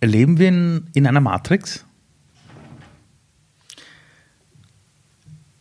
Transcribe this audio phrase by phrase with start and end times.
[0.00, 1.84] Leben wir in, in einer Matrix?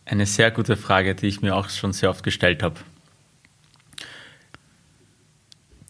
[0.05, 2.79] Eine sehr gute Frage, die ich mir auch schon sehr oft gestellt habe.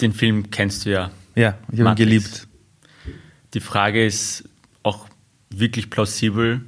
[0.01, 1.11] Den Film kennst du ja.
[1.35, 2.47] Ja, ich habe ihn geliebt.
[3.53, 4.43] Die Frage ist
[4.83, 5.07] auch
[5.49, 6.61] wirklich plausibel.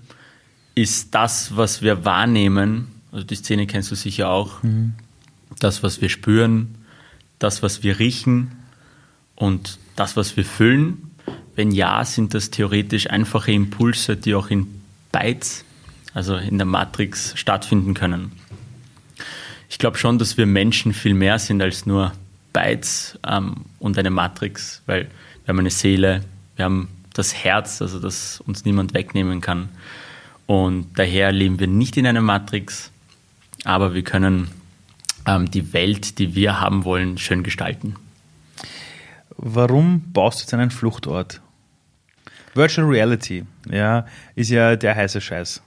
[0.76, 4.94] Ist das, was wir wahrnehmen, also die Szene kennst du sicher auch, mhm.
[5.60, 6.76] das, was wir spüren,
[7.40, 8.52] das, was wir riechen
[9.36, 11.09] und das, was wir fühlen?
[11.60, 14.82] Wenn ja, sind das theoretisch einfache Impulse, die auch in
[15.12, 15.66] Bytes,
[16.14, 18.32] also in der Matrix, stattfinden können.
[19.70, 22.14] Ich glaube schon, dass wir Menschen viel mehr sind als nur
[22.54, 25.10] Bytes ähm, und eine Matrix, weil
[25.44, 26.24] wir haben eine Seele,
[26.56, 29.68] wir haben das Herz, also das uns niemand wegnehmen kann.
[30.48, 32.90] Und daher leben wir nicht in einer Matrix,
[33.66, 34.48] aber wir können
[35.26, 37.98] ähm, die Welt, die wir haben wollen, schön gestalten.
[39.36, 41.42] Warum baust du jetzt einen Fluchtort?
[42.54, 45.62] Virtual Reality, ja, ist ja der heiße Scheiß.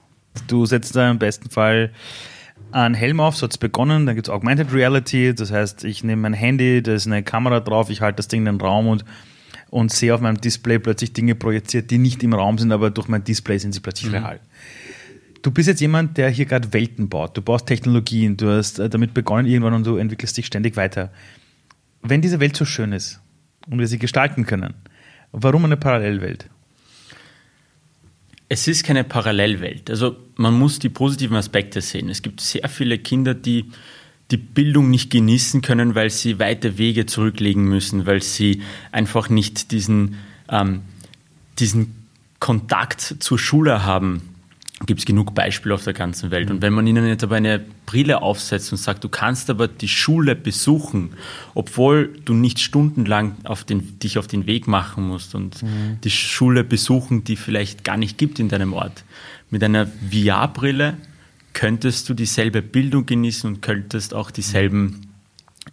[0.47, 1.93] Du setzt da im besten Fall
[2.71, 6.05] einen Helm auf, so hat es begonnen, dann gibt es Augmented Reality, das heißt, ich
[6.05, 8.89] nehme mein Handy, da ist eine Kamera drauf, ich halte das Ding in den Raum
[8.89, 9.05] und,
[9.71, 13.09] und sehe auf meinem Display plötzlich Dinge projiziert, die nicht im Raum sind, aber durch
[13.09, 14.19] mein Display sind sie plötzlich mhm.
[14.19, 14.41] real.
[15.43, 17.37] Du bist jetzt jemand, der hier gerade Welten baut.
[17.37, 21.11] Du baust Technologien, du hast äh, damit begonnen irgendwann und du entwickelst dich ständig weiter.
[22.01, 23.21] Wenn diese Welt so schön ist
[23.69, 24.75] und wir sie gestalten können,
[25.33, 26.49] warum eine Parallelwelt?
[28.53, 29.89] Es ist keine Parallelwelt.
[29.89, 32.11] Also man muss die positiven Aspekte sehen.
[32.11, 33.71] Es gibt sehr viele Kinder, die
[34.31, 39.71] die Bildung nicht genießen können, weil sie weite Wege zurücklegen müssen, weil sie einfach nicht
[39.73, 40.17] diesen,
[40.51, 40.83] ähm,
[41.59, 41.95] diesen
[42.41, 44.32] Kontakt zur Schule haben
[44.87, 46.51] gibt es genug Beispiele auf der ganzen Welt.
[46.51, 49.89] Und wenn man ihnen jetzt aber eine Brille aufsetzt und sagt, du kannst aber die
[49.89, 51.15] Schule besuchen,
[51.55, 55.99] obwohl du nicht stundenlang auf den, dich auf den Weg machen musst und mhm.
[56.03, 59.05] die Schule besuchen, die vielleicht gar nicht gibt in deinem Ort.
[59.51, 60.97] Mit einer VR-Brille
[61.53, 65.13] könntest du dieselbe Bildung genießen und könntest auch dieselben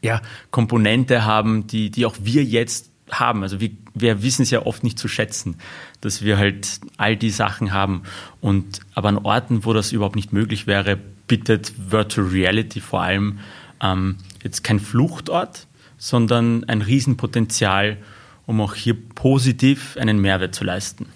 [0.02, 3.44] ja, Komponente haben, die, die auch wir jetzt haben.
[3.44, 5.56] Also wir, wir wissen es ja oft nicht zu schätzen,
[6.02, 8.04] dass wir halt all die Sachen haben.
[8.42, 10.98] Und aber an Orten, wo das überhaupt nicht möglich wäre,
[11.28, 13.40] bietet Virtual Reality vor allem
[13.82, 17.98] ähm, jetzt kein Fluchtort, sondern ein Riesenpotenzial,
[18.46, 21.08] um auch hier positiv einen Mehrwert zu leisten.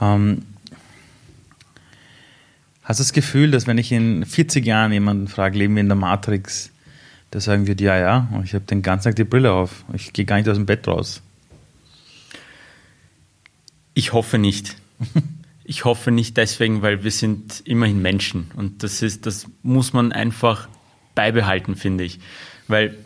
[0.00, 0.42] Ähm,
[2.82, 5.88] hast du das Gefühl, dass wenn ich in 40 Jahren jemanden frage, leben wir in
[5.88, 6.70] der Matrix,
[7.30, 9.84] da sagen wir, ja, ja, ich habe den ganzen Tag die Brille auf.
[9.92, 11.22] Ich gehe gar nicht aus dem Bett raus.
[13.94, 14.76] Ich hoffe nicht.
[15.64, 18.50] ich hoffe nicht deswegen, weil wir sind immerhin Menschen.
[18.56, 20.68] Und das ist, das muss man einfach
[21.14, 22.18] beibehalten, finde ich.
[22.66, 22.96] Weil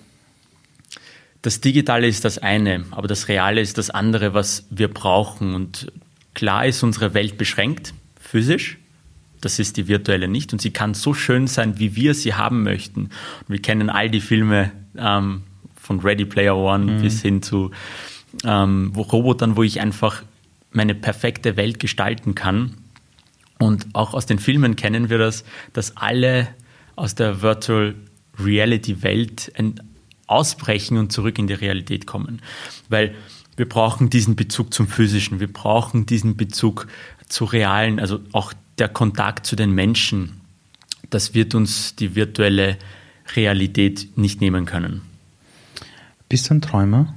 [1.42, 5.54] das Digitale ist das eine, aber das Reale ist das andere, was wir brauchen.
[5.54, 5.90] Und
[6.34, 8.78] klar ist unsere Welt beschränkt, physisch.
[9.42, 10.54] Das ist die virtuelle nicht.
[10.54, 13.02] Und sie kann so schön sein, wie wir sie haben möchten.
[13.02, 15.42] Und wir kennen all die Filme ähm,
[15.76, 17.02] von Ready Player One mhm.
[17.02, 17.70] bis hin zu
[18.44, 20.22] ähm, wo Robotern, wo ich einfach
[20.70, 22.78] meine perfekte Welt gestalten kann.
[23.58, 26.48] Und auch aus den Filmen kennen wir das, dass alle
[26.96, 27.94] aus der Virtual
[28.38, 29.52] Reality Welt
[30.26, 32.40] ausbrechen und zurück in die Realität kommen.
[32.88, 33.14] Weil
[33.56, 36.86] wir brauchen diesen Bezug zum Physischen, wir brauchen diesen Bezug
[37.28, 40.40] zu realen, also auch der Kontakt zu den Menschen,
[41.10, 42.78] das wird uns die virtuelle
[43.36, 45.02] Realität nicht nehmen können.
[46.28, 47.14] Bist du ein Träumer?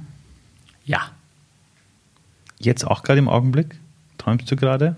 [0.84, 1.10] Ja.
[2.58, 3.76] Jetzt auch gerade im Augenblick?
[4.18, 4.96] Träumst du gerade?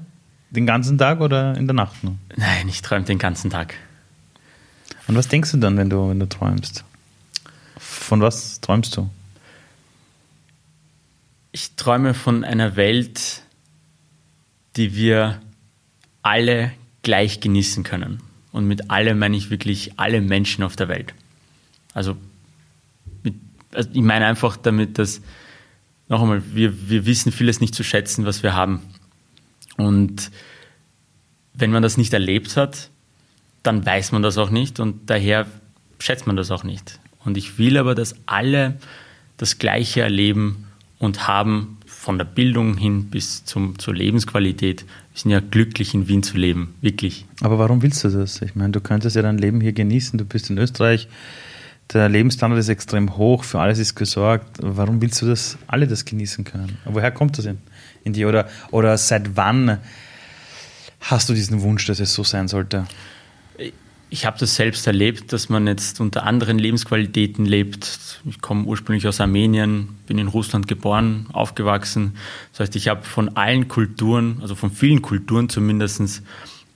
[0.50, 2.16] Den ganzen Tag oder in der Nacht nur?
[2.36, 3.74] Nein, ich träume den ganzen Tag.
[5.06, 6.84] Und was denkst du dann, wenn du, wenn du träumst?
[7.78, 9.08] Von was träumst du?
[11.52, 13.42] Ich träume von einer Welt,
[14.76, 15.40] die wir
[16.28, 16.72] alle
[17.02, 18.20] gleich genießen können.
[18.52, 21.14] Und mit alle meine ich wirklich alle Menschen auf der Welt.
[21.94, 22.16] Also,
[23.22, 23.34] mit,
[23.72, 25.22] also ich meine einfach damit, dass,
[26.08, 28.82] noch einmal, wir, wir wissen vieles nicht zu schätzen, was wir haben.
[29.78, 30.30] Und
[31.54, 32.90] wenn man das nicht erlebt hat,
[33.62, 35.46] dann weiß man das auch nicht und daher
[35.98, 37.00] schätzt man das auch nicht.
[37.24, 38.78] Und ich will aber, dass alle
[39.38, 40.66] das Gleiche erleben
[40.98, 44.84] und haben, von der Bildung hin bis zum, zur Lebensqualität.
[45.18, 47.26] Wir sind ja glücklich, in Wien zu leben, wirklich.
[47.40, 48.40] Aber warum willst du das?
[48.40, 50.16] Ich meine, du könntest ja dein Leben hier genießen.
[50.16, 51.08] Du bist in Österreich,
[51.92, 54.58] der Lebensstandard ist extrem hoch, für alles ist gesorgt.
[54.62, 56.78] Warum willst du das, alle das genießen können?
[56.84, 57.58] Woher kommt das in,
[58.04, 58.28] in dir?
[58.28, 59.78] Oder, oder seit wann
[61.00, 62.86] hast du diesen Wunsch, dass es so sein sollte?
[64.10, 68.20] Ich habe das selbst erlebt, dass man jetzt unter anderen Lebensqualitäten lebt.
[68.24, 72.14] Ich komme ursprünglich aus Armenien, bin in Russland geboren, aufgewachsen.
[72.52, 76.22] Das heißt, ich habe von allen Kulturen, also von vielen Kulturen zumindest,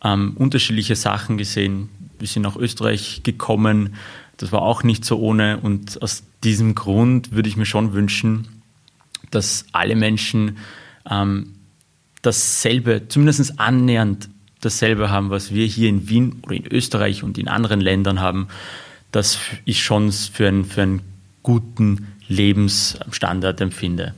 [0.04, 1.88] ähm, unterschiedliche Sachen gesehen.
[2.18, 3.94] Wir sind nach Österreich gekommen.
[4.36, 5.58] Das war auch nicht so ohne.
[5.58, 8.48] Und aus diesem Grund würde ich mir schon wünschen,
[9.30, 10.58] dass alle Menschen
[11.08, 11.54] ähm,
[12.20, 14.28] dasselbe, zumindest annähernd
[14.62, 18.48] dasselbe haben, was wir hier in Wien oder in Österreich und in anderen Ländern haben,
[19.10, 21.02] das ich schon für einen, für einen
[21.42, 24.14] guten Lebensstandard empfinde,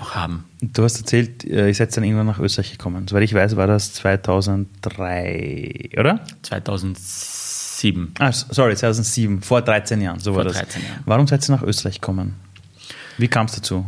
[0.00, 0.44] auch haben.
[0.60, 3.08] Du hast erzählt, äh, ihr seid dann irgendwann nach Österreich gekommen.
[3.08, 6.20] Soweit ich weiß, war das 2003, oder?
[6.42, 8.12] 2007.
[8.18, 10.58] Ah, sorry, 2007, vor 13 Jahren, so vor war das.
[10.58, 11.02] 13 Jahren.
[11.06, 12.34] Warum seid ihr nach Österreich gekommen?
[13.18, 13.86] Wie kam es dazu?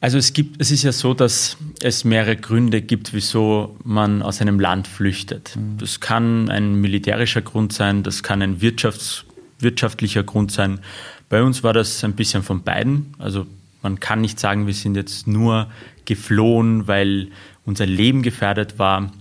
[0.00, 4.40] Also es gibt, es ist ja so, dass es mehrere Gründe gibt, wieso man aus
[4.40, 5.56] einem Land flüchtet.
[5.56, 5.78] Mhm.
[5.78, 9.24] Das kann ein militärischer Grund sein, das kann ein Wirtschafts-,
[9.58, 10.80] wirtschaftlicher Grund sein.
[11.28, 13.14] Bei uns war das ein bisschen von beiden.
[13.18, 13.46] Also
[13.82, 15.68] man kann nicht sagen, wir sind jetzt nur
[16.04, 17.28] geflohen, weil
[17.64, 19.12] unser Leben gefährdet war.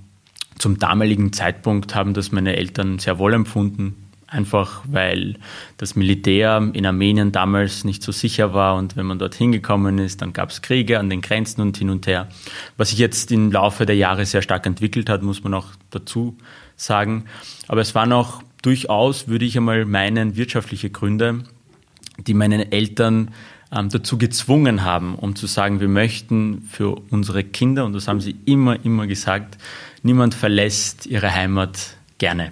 [0.57, 5.35] Zum damaligen Zeitpunkt haben das meine Eltern sehr wohl empfunden einfach weil
[5.77, 10.21] das Militär in Armenien damals nicht so sicher war und wenn man dort hingekommen ist,
[10.21, 12.27] dann gab es Kriege an den Grenzen und hin und her.
[12.77, 16.37] Was sich jetzt im Laufe der Jahre sehr stark entwickelt hat, muss man auch dazu
[16.75, 17.25] sagen.
[17.67, 21.43] Aber es waren auch durchaus, würde ich einmal meinen, wirtschaftliche Gründe,
[22.17, 23.31] die meine Eltern
[23.71, 28.21] ähm, dazu gezwungen haben, um zu sagen, wir möchten für unsere Kinder, und das haben
[28.21, 29.57] sie immer, immer gesagt,
[30.01, 32.51] niemand verlässt ihre Heimat gerne.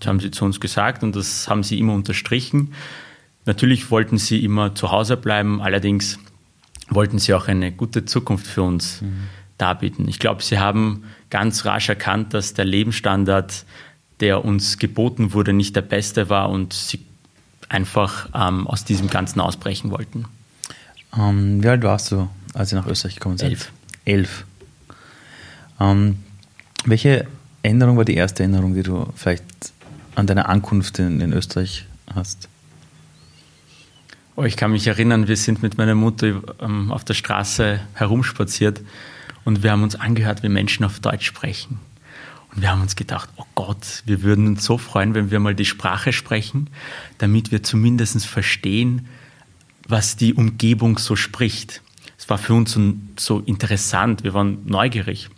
[0.00, 2.72] Das haben sie zu uns gesagt und das haben sie immer unterstrichen.
[3.46, 6.18] Natürlich wollten sie immer zu Hause bleiben, allerdings
[6.90, 9.24] wollten sie auch eine gute Zukunft für uns mhm.
[9.58, 10.08] darbieten.
[10.08, 13.64] Ich glaube, sie haben ganz rasch erkannt, dass der Lebensstandard,
[14.20, 17.00] der uns geboten wurde, nicht der beste war und sie
[17.68, 20.24] einfach ähm, aus diesem Ganzen ausbrechen wollten.
[21.16, 23.48] Ähm, wie alt warst du, als Sie nach Österreich gekommen sind?
[23.48, 23.72] Elf.
[24.04, 24.44] Elf.
[25.80, 26.18] Ähm,
[26.84, 27.26] welche
[27.62, 29.44] Änderung war die erste Änderung, die du vielleicht
[30.18, 32.48] an deiner Ankunft in, in Österreich hast?
[34.34, 38.80] Oh, ich kann mich erinnern, wir sind mit meiner Mutter ähm, auf der Straße herumspaziert
[39.44, 41.78] und wir haben uns angehört, wie Menschen auf Deutsch sprechen.
[42.52, 45.54] Und wir haben uns gedacht, oh Gott, wir würden uns so freuen, wenn wir mal
[45.54, 46.68] die Sprache sprechen,
[47.18, 49.06] damit wir zumindest verstehen,
[49.86, 51.80] was die Umgebung so spricht.
[52.18, 55.30] Es war für uns so, so interessant, wir waren neugierig.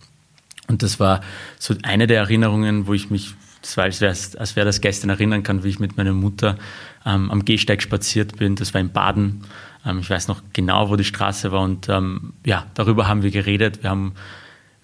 [0.68, 1.20] Und das war
[1.58, 5.10] so eine der Erinnerungen, wo ich mich das war, als wäre als wär das gestern
[5.10, 6.56] erinnern kann, wie ich mit meiner Mutter
[7.04, 8.56] ähm, am Gehsteig spaziert bin.
[8.56, 9.44] Das war in Baden.
[9.84, 11.62] Ähm, ich weiß noch genau, wo die Straße war.
[11.62, 13.82] Und ähm, ja, darüber haben wir geredet.
[13.82, 14.14] Wir haben,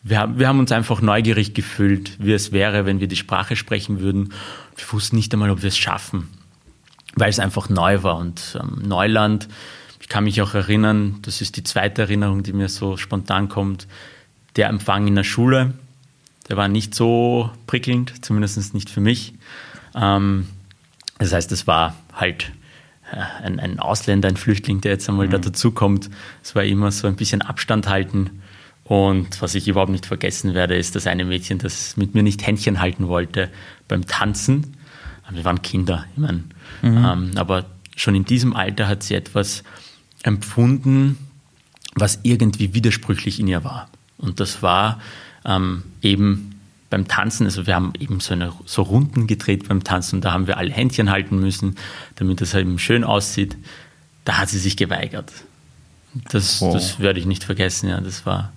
[0.02, 3.56] wir, haben, wir haben uns einfach neugierig gefühlt, wie es wäre, wenn wir die Sprache
[3.56, 4.32] sprechen würden.
[4.76, 6.28] Wir wussten nicht einmal, ob wir es schaffen,
[7.14, 8.16] weil es einfach neu war.
[8.18, 9.48] Und ähm, Neuland,
[10.00, 13.88] ich kann mich auch erinnern, das ist die zweite Erinnerung, die mir so spontan kommt,
[14.56, 15.74] der Empfang in der Schule
[16.48, 19.34] der war nicht so prickelnd, zumindest nicht für mich.
[19.94, 20.46] Ähm,
[21.18, 22.52] das heißt, es war halt
[23.12, 25.32] äh, ein, ein, Ausländer, ein Flüchtling, der jetzt einmal mhm.
[25.32, 26.10] da dazukommt.
[26.42, 28.42] Es war immer so ein bisschen Abstand halten.
[28.84, 32.46] Und was ich überhaupt nicht vergessen werde, ist das eine Mädchen, das mit mir nicht
[32.46, 33.50] Händchen halten wollte
[33.88, 34.76] beim Tanzen.
[35.28, 36.44] Wir waren Kinder, ich meine.
[36.82, 37.04] Mhm.
[37.04, 37.66] Ähm, aber
[37.96, 39.64] schon in diesem Alter hat sie etwas
[40.22, 41.18] empfunden,
[41.96, 43.88] was irgendwie widersprüchlich in ihr war.
[44.18, 45.00] Und das war,
[45.46, 46.60] ähm, eben
[46.90, 50.32] beim Tanzen, also wir haben eben so, eine, so Runden gedreht beim Tanzen und da
[50.32, 51.76] haben wir alle Händchen halten müssen,
[52.16, 53.56] damit das eben schön aussieht.
[54.24, 55.32] Da hat sie sich geweigert.
[56.30, 56.72] Das, oh.
[56.72, 58.52] das werde ich nicht vergessen, ja, das war.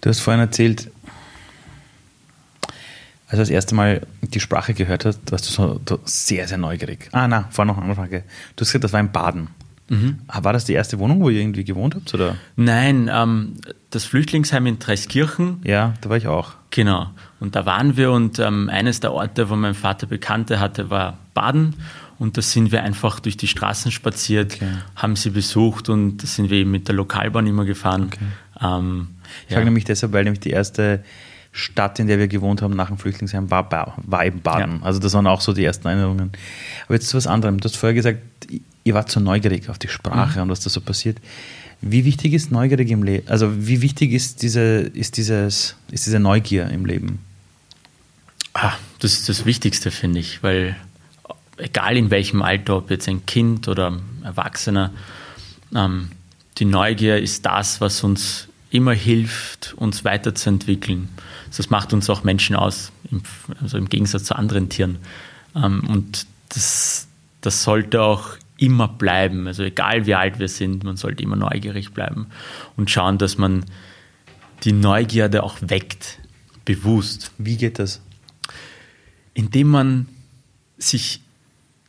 [0.00, 0.90] Du hast vorhin erzählt,
[3.26, 6.58] als du das erste Mal die Sprache gehört hast, warst du so, so sehr, sehr
[6.58, 7.08] neugierig.
[7.12, 8.24] Ah, na, vorhin noch eine andere Frage.
[8.54, 9.48] Du hast gesagt, das war in Baden.
[9.88, 10.18] Mhm.
[10.26, 12.12] War das die erste Wohnung, wo ihr irgendwie gewohnt habt?
[12.14, 12.36] Oder?
[12.56, 13.54] Nein, ähm,
[13.90, 15.60] das Flüchtlingsheim in Dreiskirchen.
[15.64, 16.52] Ja, da war ich auch.
[16.70, 17.10] Genau.
[17.38, 21.18] Und da waren wir und ähm, eines der Orte, wo mein Vater Bekannte hatte, war
[21.34, 21.74] Baden.
[22.18, 24.68] Und da sind wir einfach durch die Straßen spaziert, okay.
[24.96, 28.04] haben sie besucht und da sind wir eben mit der Lokalbahn immer gefahren.
[28.04, 28.24] Okay.
[28.62, 29.08] Ähm,
[29.44, 29.56] ich ja.
[29.56, 31.02] frage nämlich deshalb, weil nämlich die erste
[31.50, 34.80] Stadt, in der wir gewohnt haben nach dem Flüchtlingsheim, war, war eben Baden.
[34.80, 34.86] Ja.
[34.86, 36.32] Also das waren auch so die ersten Erinnerungen.
[36.86, 37.60] Aber jetzt zu was anderem.
[37.60, 38.18] Du hast vorher gesagt,
[38.84, 40.44] ihr wart so neugierig auf die Sprache mhm.
[40.44, 41.18] und was da so passiert.
[41.80, 43.28] Wie wichtig ist Neugierde im Leben?
[43.28, 47.18] Also wie wichtig ist diese, ist dieses, ist diese Neugier im Leben?
[48.54, 50.76] Ah, das ist das Wichtigste, finde ich, weil
[51.56, 54.92] egal in welchem Alter, ob jetzt ein Kind oder ein Erwachsener,
[55.74, 56.10] ähm,
[56.58, 61.08] die Neugier ist das, was uns immer hilft, uns weiterzuentwickeln.
[61.56, 62.92] Das macht uns auch Menschen aus.
[63.10, 63.22] im,
[63.60, 64.98] also im Gegensatz zu anderen Tieren.
[65.54, 67.06] Ähm, und das,
[67.44, 69.46] das sollte auch immer bleiben.
[69.46, 72.28] Also egal wie alt wir sind, man sollte immer neugierig bleiben
[72.76, 73.64] und schauen, dass man
[74.62, 76.18] die Neugierde auch weckt,
[76.64, 77.32] bewusst.
[77.38, 78.00] Wie geht das?
[79.34, 80.08] Indem man
[80.78, 81.20] sich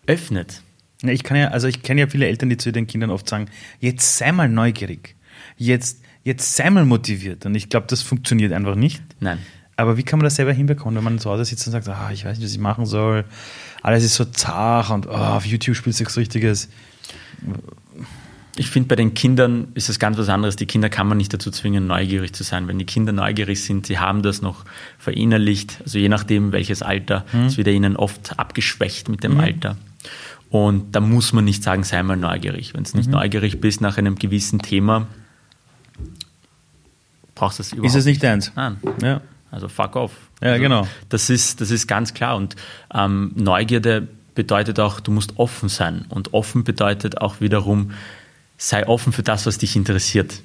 [0.08, 0.62] öffnet.
[1.02, 3.30] Ja, ich kann ja, also ich kenne ja viele Eltern, die zu den Kindern oft
[3.30, 5.16] sagen, jetzt sei mal neugierig,
[5.58, 7.46] jetzt, jetzt sei mal motiviert.
[7.46, 9.02] Und ich glaube, das funktioniert einfach nicht.
[9.20, 9.40] Nein.
[9.78, 12.10] Aber wie kann man das selber hinbekommen, wenn man zu Hause sitzt und sagt, ah,
[12.12, 13.26] ich weiß nicht, was ich machen soll,
[13.86, 16.70] alles ist so zart und oh, auf YouTube spielst du nichts Richtiges.
[18.58, 20.56] Ich finde, bei den Kindern ist es ganz was anderes.
[20.56, 22.68] Die Kinder kann man nicht dazu zwingen, neugierig zu sein.
[22.68, 24.66] Wenn die Kinder neugierig sind, sie haben das noch
[24.98, 27.46] verinnerlicht, also je nachdem welches Alter, mhm.
[27.46, 29.42] es wird ihnen oft abgeschwächt mit dem mhm.
[29.42, 29.78] Alter.
[30.50, 32.74] Und da muss man nicht sagen, sei mal neugierig.
[32.74, 33.14] Wenn du nicht mhm.
[33.14, 35.06] neugierig bist nach einem gewissen Thema,
[37.36, 38.52] brauchst du es überhaupt Ist es nicht eins?
[38.56, 38.78] Nein.
[39.04, 39.22] Ja.
[39.52, 40.25] Also fuck off.
[40.42, 40.88] Ja, also, genau.
[41.10, 42.36] Das ist, das ist ganz klar.
[42.36, 42.56] Und
[42.94, 46.06] ähm, Neugierde bedeutet auch, du musst offen sein.
[46.10, 47.92] Und offen bedeutet auch wiederum,
[48.58, 50.42] sei offen für das, was dich interessiert.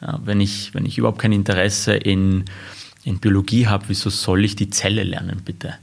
[0.00, 2.44] Ja, wenn, ich, wenn ich überhaupt kein Interesse in,
[3.04, 5.74] in Biologie habe, wieso soll ich die Zelle lernen, bitte?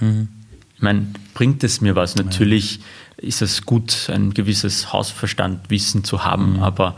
[0.00, 0.28] Mhm.
[0.74, 2.16] Ich meine, bringt es mir was?
[2.16, 2.80] Natürlich
[3.18, 6.62] ist es gut, ein gewisses Hausverstandwissen zu haben, mhm.
[6.62, 6.96] aber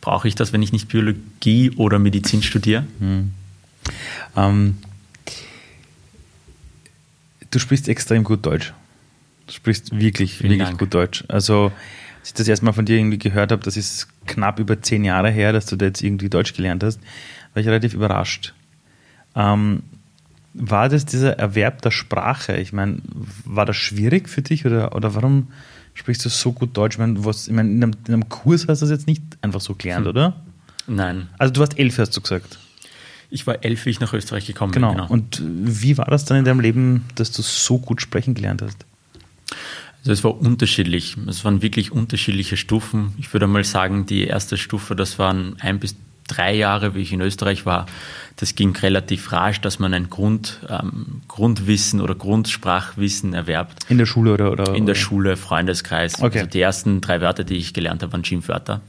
[0.00, 2.84] brauche ich das, wenn ich nicht Biologie oder Medizin studiere?
[3.00, 3.32] Mhm.
[4.36, 4.76] Ähm,
[7.54, 8.72] du sprichst extrem gut Deutsch.
[9.46, 10.78] Du sprichst wirklich, Vielen wirklich Dank.
[10.78, 11.24] gut Deutsch.
[11.28, 11.72] Also,
[12.20, 15.30] als ich das erstmal von dir irgendwie gehört habe, das ist knapp über zehn Jahre
[15.30, 17.00] her, dass du da jetzt irgendwie Deutsch gelernt hast,
[17.52, 18.54] war ich relativ überrascht.
[19.34, 19.82] Ähm,
[20.54, 22.56] war das dieser Erwerb der Sprache?
[22.56, 22.98] Ich meine,
[23.44, 25.48] war das schwierig für dich oder, oder warum
[25.94, 26.94] sprichst du so gut Deutsch?
[26.94, 29.22] Ich meine, was, ich meine in, einem, in einem Kurs hast du das jetzt nicht
[29.42, 30.10] einfach so gelernt, hm.
[30.10, 30.36] oder?
[30.86, 31.28] Nein.
[31.38, 32.58] Also du warst elf, hast du gesagt.
[33.34, 34.90] Ich war elf, wie ich nach Österreich gekommen genau.
[34.90, 34.96] bin.
[34.98, 35.12] Genau.
[35.12, 38.86] Und wie war das dann in deinem Leben, dass du so gut sprechen gelernt hast?
[39.98, 41.16] Also es war unterschiedlich.
[41.26, 43.12] Es waren wirklich unterschiedliche Stufen.
[43.18, 45.96] Ich würde mal sagen, die erste Stufe, das waren ein bis
[46.28, 47.86] drei Jahre, wie ich in Österreich war.
[48.36, 53.86] Das ging relativ rasch, dass man ein Grund, ähm, Grundwissen oder Grundsprachwissen erwerbt.
[53.88, 54.52] In der Schule oder?
[54.52, 56.22] oder in der Schule, Freundeskreis.
[56.22, 56.38] Okay.
[56.38, 58.80] Also die ersten drei Wörter, die ich gelernt habe, waren Schimpfwörter.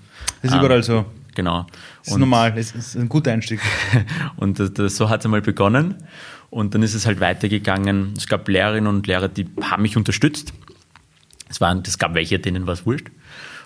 [0.44, 1.06] Das ist ähm, überall so.
[1.34, 1.66] Genau.
[2.06, 3.60] Das ist und, normal, das ist ein guter Einstieg.
[4.38, 5.96] und das, das, so hat es einmal begonnen.
[6.52, 8.14] Und dann ist es halt weitergegangen.
[8.16, 10.54] Es gab Lehrerinnen und Lehrer, die haben mich unterstützt.
[11.50, 13.08] Es, waren, es gab welche, denen war es wurscht.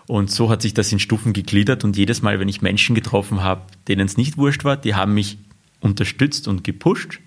[0.08, 1.84] Und so hat sich das in Stufen gegliedert.
[1.84, 5.14] Und jedes Mal, wenn ich Menschen getroffen habe, denen es nicht wurscht war, die haben
[5.14, 5.38] mich
[5.82, 7.20] unterstützt und gepusht.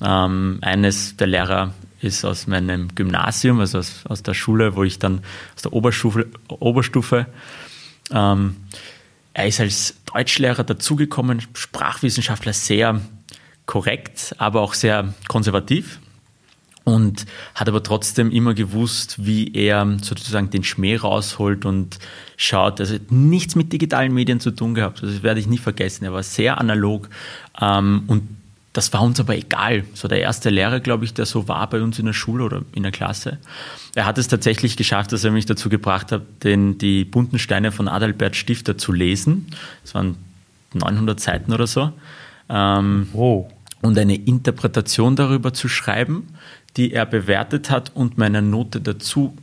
[0.00, 4.98] Ähm, eines der Lehrer ist aus meinem Gymnasium, also aus, aus der Schule, wo ich
[4.98, 5.20] dann
[5.54, 7.26] aus der Oberstufe, Oberstufe
[8.10, 8.56] ähm,
[9.34, 13.00] er ist als Deutschlehrer dazugekommen, Sprachwissenschaftler, sehr
[13.66, 16.00] korrekt, aber auch sehr konservativ
[16.84, 21.98] und hat aber trotzdem immer gewusst, wie er sozusagen den Schmäh rausholt und
[22.36, 22.80] schaut.
[22.80, 25.02] Also nichts mit digitalen Medien zu tun gehabt.
[25.02, 26.04] Das werde ich nie vergessen.
[26.04, 27.08] Er war sehr analog
[27.60, 28.28] ähm, und
[28.72, 29.84] das war uns aber egal.
[29.94, 32.62] So der erste Lehrer, glaube ich, der so war bei uns in der Schule oder
[32.74, 33.38] in der Klasse.
[33.94, 37.70] Er hat es tatsächlich geschafft, dass er mich dazu gebracht hat, den, die bunten Steine
[37.70, 39.46] von Adalbert Stifter zu lesen.
[39.82, 40.16] Das waren
[40.72, 41.92] 900 Seiten oder so.
[42.48, 43.48] Ähm, oh.
[43.82, 46.28] Und eine Interpretation darüber zu schreiben,
[46.76, 49.36] die er bewertet hat und meine Note dazu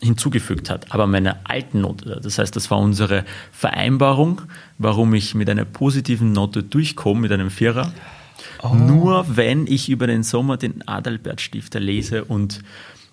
[0.00, 2.20] hinzugefügt hat, aber meine alten Note.
[2.20, 4.42] Das heißt, das war unsere Vereinbarung,
[4.78, 7.92] warum ich mit einer positiven Note durchkomme, mit einem Vierer.
[8.62, 8.74] Oh.
[8.74, 12.62] Nur wenn ich über den Sommer den Adalbert Stifter lese und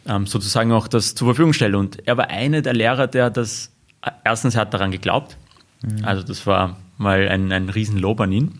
[0.05, 1.77] ähm, sozusagen auch das zur Verfügung stelle.
[1.77, 5.37] Und er war einer der Lehrer, der das, äh, erstens hat daran geglaubt,
[5.81, 6.05] mhm.
[6.05, 8.59] also das war mal ein, ein Riesenlob an ihn.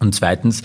[0.00, 0.62] Und zweitens,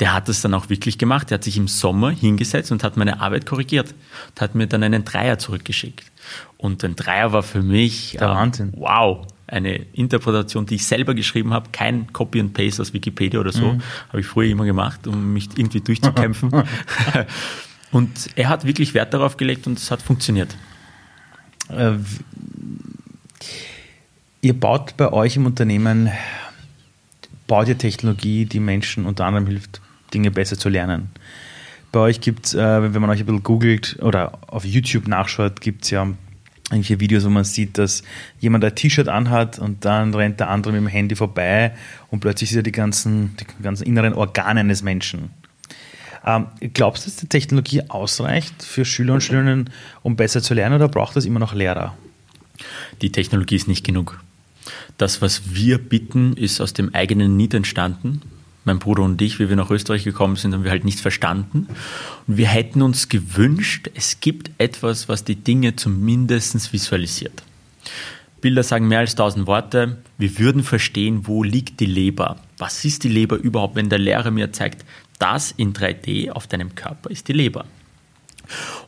[0.00, 1.30] der hat das dann auch wirklich gemacht.
[1.30, 3.94] Der hat sich im Sommer hingesetzt und hat meine Arbeit korrigiert
[4.30, 6.10] und hat mir dann einen Dreier zurückgeschickt.
[6.56, 8.72] Und ein Dreier war für mich der äh, Wahnsinn.
[8.76, 13.52] Wow, eine Interpretation, die ich selber geschrieben habe, kein Copy and Paste aus Wikipedia oder
[13.52, 13.82] so, mhm.
[14.08, 16.50] habe ich früher immer gemacht, um mich irgendwie durchzukämpfen.
[17.92, 20.56] und er hat wirklich Wert darauf gelegt und es hat funktioniert.
[21.68, 21.92] Äh,
[24.40, 26.10] ihr baut bei euch im Unternehmen,
[27.46, 29.80] baut ihr Technologie, die Menschen unter anderem hilft,
[30.12, 31.10] Dinge besser zu lernen.
[31.92, 35.60] Bei euch gibt es, äh, wenn man euch ein bisschen googelt oder auf YouTube nachschaut,
[35.60, 36.08] gibt es ja
[36.70, 38.02] irgendwelche Videos, wo man sieht, dass
[38.40, 41.74] jemand ein T-Shirt anhat und dann rennt der andere mit dem Handy vorbei
[42.10, 45.30] und plötzlich sieht er die ganzen, die ganzen inneren Organe eines Menschen.
[46.26, 49.70] Ähm, glaubst du, dass die Technologie ausreicht für Schüler und Schülerinnen,
[50.02, 51.94] um besser zu lernen oder braucht es immer noch Lehrer?
[53.02, 54.22] Die Technologie ist nicht genug.
[54.96, 58.22] Das, was wir bitten, ist aus dem eigenen Need entstanden.
[58.64, 61.68] Mein Bruder und ich, wie wir nach Österreich gekommen sind, haben wir halt nichts verstanden.
[62.26, 67.42] Und wir hätten uns gewünscht, es gibt etwas, was die Dinge zumindest visualisiert.
[68.40, 70.02] Bilder sagen mehr als tausend Worte.
[70.18, 72.36] Wir würden verstehen, wo liegt die Leber?
[72.58, 74.84] Was ist die Leber überhaupt, wenn der Lehrer mir zeigt,
[75.18, 77.64] das in 3D auf deinem Körper ist die Leber?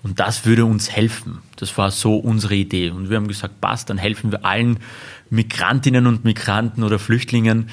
[0.03, 1.39] Und das würde uns helfen.
[1.57, 2.91] Das war so unsere Idee.
[2.91, 4.79] Und wir haben gesagt, passt, dann helfen wir allen
[5.31, 7.71] Migrantinnen und Migranten oder Flüchtlingen,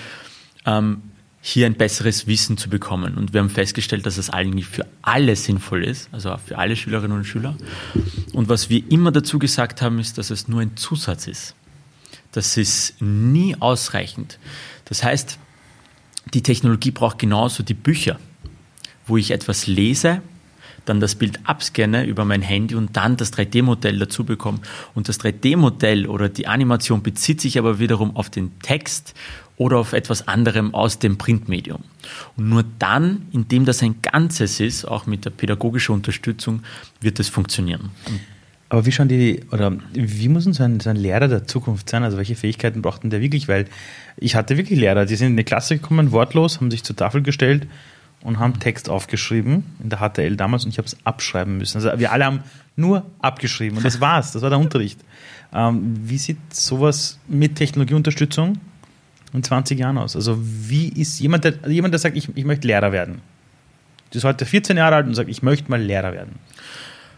[0.66, 1.02] ähm,
[1.46, 3.16] hier ein besseres Wissen zu bekommen.
[3.16, 6.78] Und wir haben festgestellt, dass es eigentlich für alle sinnvoll ist, also auch für alle
[6.78, 7.58] Schülerinnen und Schüler.
[8.32, 11.54] Und was wir immer dazu gesagt haben, ist, dass es nur ein Zusatz ist.
[12.32, 14.40] Das ist nie ausreichend.
[14.86, 15.38] Das heißt,
[16.34, 18.22] die Technologie braucht genauso die Bücher,
[19.06, 20.22] wo ich etwas lese,
[20.86, 24.60] dann das Bild abscanne über mein Handy und dann das 3D-Modell dazu bekomme.
[24.96, 29.14] Und das 3D-Modell oder die Animation bezieht sich aber wiederum auf den Text
[29.58, 31.84] oder auf etwas anderem aus dem Printmedium.
[32.38, 36.64] Und nur dann, indem das ein Ganzes ist, auch mit der pädagogischen Unterstützung,
[37.02, 37.92] wird es funktionieren.
[38.70, 41.90] Aber wie schauen die, oder wie muss denn so ein, so ein Lehrer der Zukunft
[41.90, 42.04] sein?
[42.04, 43.48] Also welche Fähigkeiten braucht denn der wirklich?
[43.48, 43.68] Weil
[44.18, 47.22] ich hatte wirklich Lehrer, die sind in die Klasse gekommen, wortlos, haben sich zur Tafel
[47.22, 47.68] gestellt
[48.24, 51.78] und haben Text aufgeschrieben in der HTL damals und ich habe es abschreiben müssen.
[51.78, 52.40] Also wir alle haben
[52.76, 55.00] nur abgeschrieben und das war's, das war der Unterricht.
[55.54, 58.58] Ähm, wie sieht sowas mit Technologieunterstützung
[59.34, 60.16] in 20 Jahren aus?
[60.16, 63.22] Also wie ist jemand, der, jemand, der sagt, ich, ich möchte Lehrer werden?
[64.12, 66.36] Der ist heute 14 Jahre alt und sagt, ich möchte mal Lehrer werden.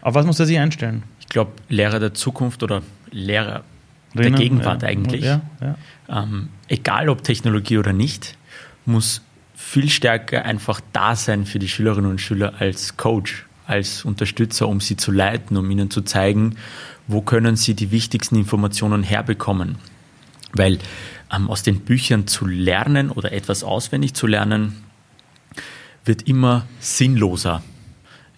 [0.00, 1.02] Auf was muss er sich einstellen?
[1.20, 3.64] Ich glaube, Lehrer der Zukunft oder Lehrer
[4.14, 5.76] der Gegenwart ja, eigentlich, ja, ja.
[6.08, 8.36] Ähm, egal ob Technologie oder nicht,
[8.86, 9.20] muss
[9.54, 14.80] viel stärker einfach da sein für die Schülerinnen und Schüler als Coach, als Unterstützer, um
[14.80, 16.56] sie zu leiten, um ihnen zu zeigen,
[17.08, 19.76] wo können sie die wichtigsten Informationen herbekommen.
[20.52, 20.78] Weil
[21.32, 24.84] ähm, aus den Büchern zu lernen oder etwas auswendig zu lernen,
[26.04, 27.62] wird immer sinnloser.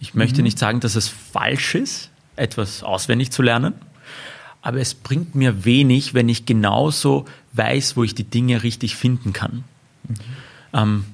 [0.01, 0.45] Ich möchte mhm.
[0.45, 3.75] nicht sagen, dass es falsch ist, etwas auswendig zu lernen,
[4.63, 9.33] aber es bringt mir wenig, wenn ich genauso weiß, wo ich die Dinge richtig finden
[9.33, 9.65] kann.
[10.07, 10.15] Mhm.
[10.73, 11.05] Ähm,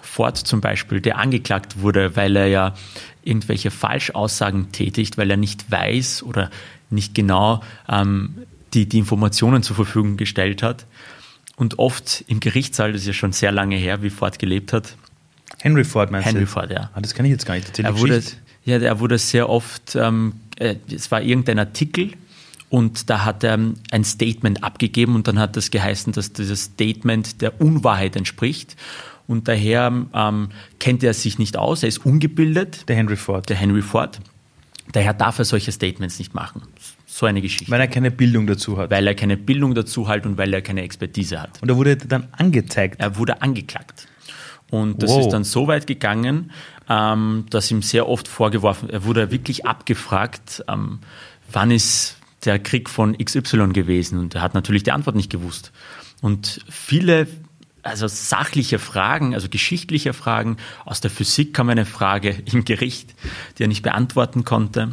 [0.00, 2.74] Ford zum Beispiel, der angeklagt wurde, weil er ja
[3.22, 6.50] irgendwelche Falschaussagen tätigt, weil er nicht weiß oder
[6.88, 8.38] nicht genau ähm,
[8.74, 10.86] die, die Informationen zur Verfügung gestellt hat.
[11.56, 14.96] Und oft im Gerichtssaal, das ist ja schon sehr lange her, wie Ford gelebt hat.
[15.58, 16.46] Henry Ford meinst Henry du?
[16.46, 16.90] Ford, ja.
[16.94, 17.86] Ah, das kann ich jetzt gar nicht erzählen.
[17.86, 18.22] Er wurde,
[18.64, 22.12] ja, er wurde sehr oft, ähm, äh, es war irgendein Artikel
[22.70, 23.58] und da hat er
[23.90, 28.76] ein Statement abgegeben und dann hat das geheißen, dass dieses Statement der Unwahrheit entspricht.
[29.26, 32.88] Und daher ähm, kennt er sich nicht aus, er ist ungebildet.
[32.88, 33.48] Der Henry Ford.
[33.48, 34.20] Der Henry Ford.
[34.92, 36.62] Daher darf er solche Statements nicht machen.
[37.12, 37.70] So eine Geschichte.
[37.70, 38.90] Weil er keine Bildung dazu hat.
[38.90, 41.60] Weil er keine Bildung dazu hat und weil er keine Expertise hat.
[41.60, 43.00] Und er wurde dann angezeigt.
[43.00, 44.06] Er wurde angeklagt.
[44.70, 45.20] Und das wow.
[45.20, 46.52] ist dann so weit gegangen,
[46.88, 51.00] ähm, dass ihm sehr oft vorgeworfen, er wurde wirklich abgefragt, ähm,
[51.50, 54.18] wann ist der Krieg von XY gewesen?
[54.18, 55.72] Und er hat natürlich die Antwort nicht gewusst.
[56.22, 57.26] Und viele,
[57.82, 63.16] also sachliche Fragen, also geschichtliche Fragen, aus der Physik kam eine Frage im Gericht,
[63.58, 64.90] die er nicht beantworten konnte.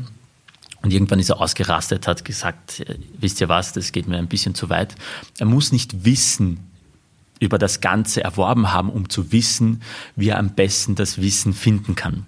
[0.88, 4.30] Und irgendwann ist er ausgerastet, hat gesagt, äh, wisst ihr was, das geht mir ein
[4.30, 4.96] bisschen zu weit.
[5.38, 6.62] Er muss nicht wissen,
[7.42, 9.82] über das Ganze erworben haben, um zu wissen,
[10.16, 12.26] wie er am besten das Wissen finden kann.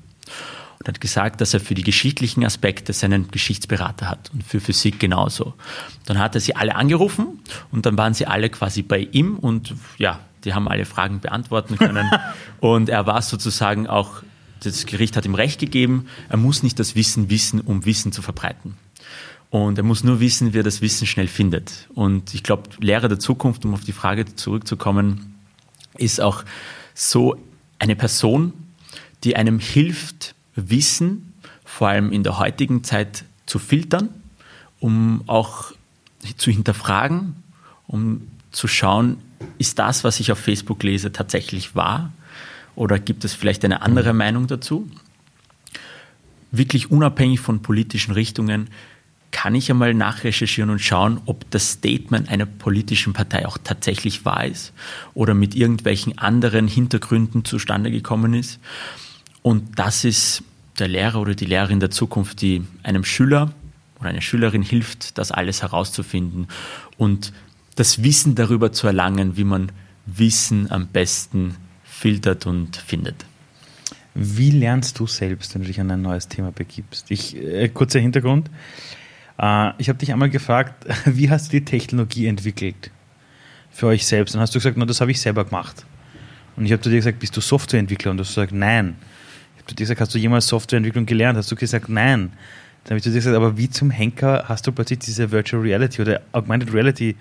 [0.78, 5.00] Und hat gesagt, dass er für die geschichtlichen Aspekte seinen Geschichtsberater hat und für Physik
[5.00, 5.54] genauso.
[6.06, 7.39] Dann hat er sie alle angerufen
[7.72, 11.78] und dann waren sie alle quasi bei ihm und ja, die haben alle Fragen beantworten
[11.78, 12.12] können.
[12.60, 14.22] und er war sozusagen auch
[14.63, 18.22] das Gericht hat ihm Recht gegeben, er muss nicht das Wissen wissen, um Wissen zu
[18.22, 18.76] verbreiten.
[19.50, 21.89] Und er muss nur wissen, wie er das Wissen schnell findet.
[21.95, 25.36] Und ich glaube, Lehrer der Zukunft, um auf die Frage zurückzukommen,
[25.98, 26.43] ist auch
[26.93, 27.36] so
[27.80, 28.54] eine Person,
[29.24, 31.34] die einem hilft, Wissen,
[31.65, 34.10] vor allem in der heutigen Zeit, zu filtern,
[34.80, 35.72] um auch
[36.38, 37.36] zu hinterfragen,
[37.88, 39.17] um zu schauen,
[39.58, 42.12] ist das, was ich auf Facebook lese, tatsächlich wahr?
[42.80, 44.89] Oder gibt es vielleicht eine andere Meinung dazu?
[46.50, 48.70] Wirklich unabhängig von politischen Richtungen
[49.32, 54.46] kann ich einmal nachrecherchieren und schauen, ob das Statement einer politischen Partei auch tatsächlich wahr
[54.46, 54.72] ist
[55.13, 58.62] oder mit irgendwelchen anderen Hintergründen zustande gekommen ist.
[59.42, 60.44] Und das ist
[60.80, 63.52] der Lehrer oder die Lehrerin der Zukunft, die einem Schüler
[64.00, 66.48] oder einer Schülerin hilft, das alles herauszufinden
[66.98, 67.34] und
[67.76, 69.70] das Wissen darüber zu erlangen, wie man
[70.06, 71.58] Wissen am besten
[72.00, 73.26] filtert und findet.
[74.16, 77.12] Wie lernst du selbst, wenn du dich an ein neues Thema begibst?
[77.12, 78.50] Ich, äh, kurzer Hintergrund.
[79.38, 82.92] Äh, ich habe dich einmal gefragt, wie hast du die Technologie entwickelt
[83.70, 84.34] für euch selbst?
[84.34, 85.86] Dann hast du gesagt, na, das habe ich selber gemacht.
[86.56, 88.12] Und Und ich habe zu dir gesagt, bist du Softwareentwickler?
[88.12, 88.96] Und du hast gesagt, nein.
[89.56, 91.38] Ich habe zu dir gesagt, hast du jemals Softwareentwicklung gelernt?
[91.38, 92.32] Hast du gesagt, nein.
[92.84, 95.62] Dann habe ich zu dir gesagt, aber wie zum Henker hast du plötzlich diese Virtual
[95.62, 97.16] Reality oder Augmented Reality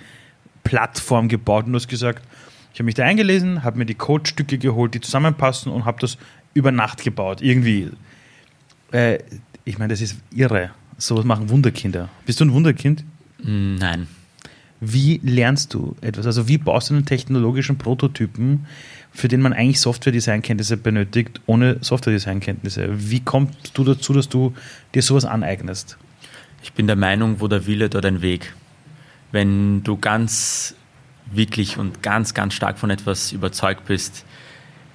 [0.64, 1.66] Plattform gebaut?
[1.66, 2.22] Und du hast gesagt,
[2.72, 6.18] ich habe mich da eingelesen, habe mir die Codestücke geholt, die zusammenpassen und habe das
[6.54, 7.40] über Nacht gebaut.
[7.40, 7.90] Irgendwie.
[8.92, 9.18] Äh,
[9.64, 10.70] ich meine, das ist irre.
[10.96, 12.08] Sowas machen Wunderkinder.
[12.26, 13.04] Bist du ein Wunderkind?
[13.38, 14.08] Nein.
[14.80, 16.26] Wie lernst du etwas?
[16.26, 18.66] Also wie baust du einen technologischen Prototypen,
[19.10, 22.88] für den man eigentlich Software-Design-Kenntnisse benötigt, ohne Software-Design-Kenntnisse?
[23.10, 24.54] Wie kommst du dazu, dass du
[24.94, 25.98] dir sowas aneignest?
[26.62, 28.54] Ich bin der Meinung, wo der Wille, dort ein Weg.
[29.32, 30.74] Wenn du ganz
[31.30, 34.24] wirklich und ganz, ganz stark von etwas überzeugt bist,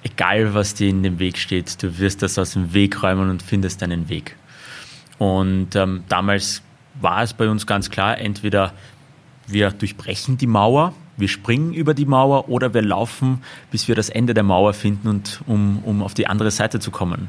[0.02, 3.42] egal was dir in dem Weg steht, du wirst das aus dem Weg räumen und
[3.42, 4.36] findest deinen Weg.
[5.18, 6.62] Und ähm, damals
[7.00, 8.72] war es bei uns ganz klar, entweder
[9.46, 14.08] wir durchbrechen die Mauer, wir springen über die Mauer oder wir laufen, bis wir das
[14.08, 17.28] Ende der Mauer finden, und, um, um auf die andere Seite zu kommen.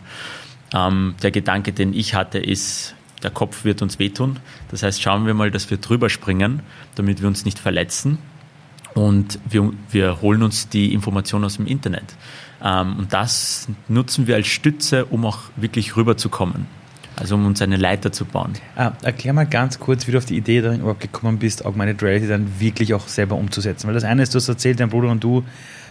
[0.73, 4.39] Ähm, der Gedanke, den ich hatte, ist, der Kopf wird uns wehtun.
[4.69, 6.61] Das heißt, schauen wir mal, dass wir drüber springen,
[6.95, 8.17] damit wir uns nicht verletzen.
[8.95, 12.15] Und wir, wir holen uns die Information aus dem Internet.
[12.63, 16.65] Ähm, und das nutzen wir als Stütze, um auch wirklich rüberzukommen.
[17.17, 18.53] Also um uns eine Leiter zu bauen.
[18.75, 22.03] Ah, erklär mal ganz kurz, wie du auf die Idee dann überhaupt gekommen bist, Augmented
[22.03, 23.87] Reality dann wirklich auch selber umzusetzen.
[23.87, 25.43] Weil das eine ist, du hast erzählt, dein Bruder und du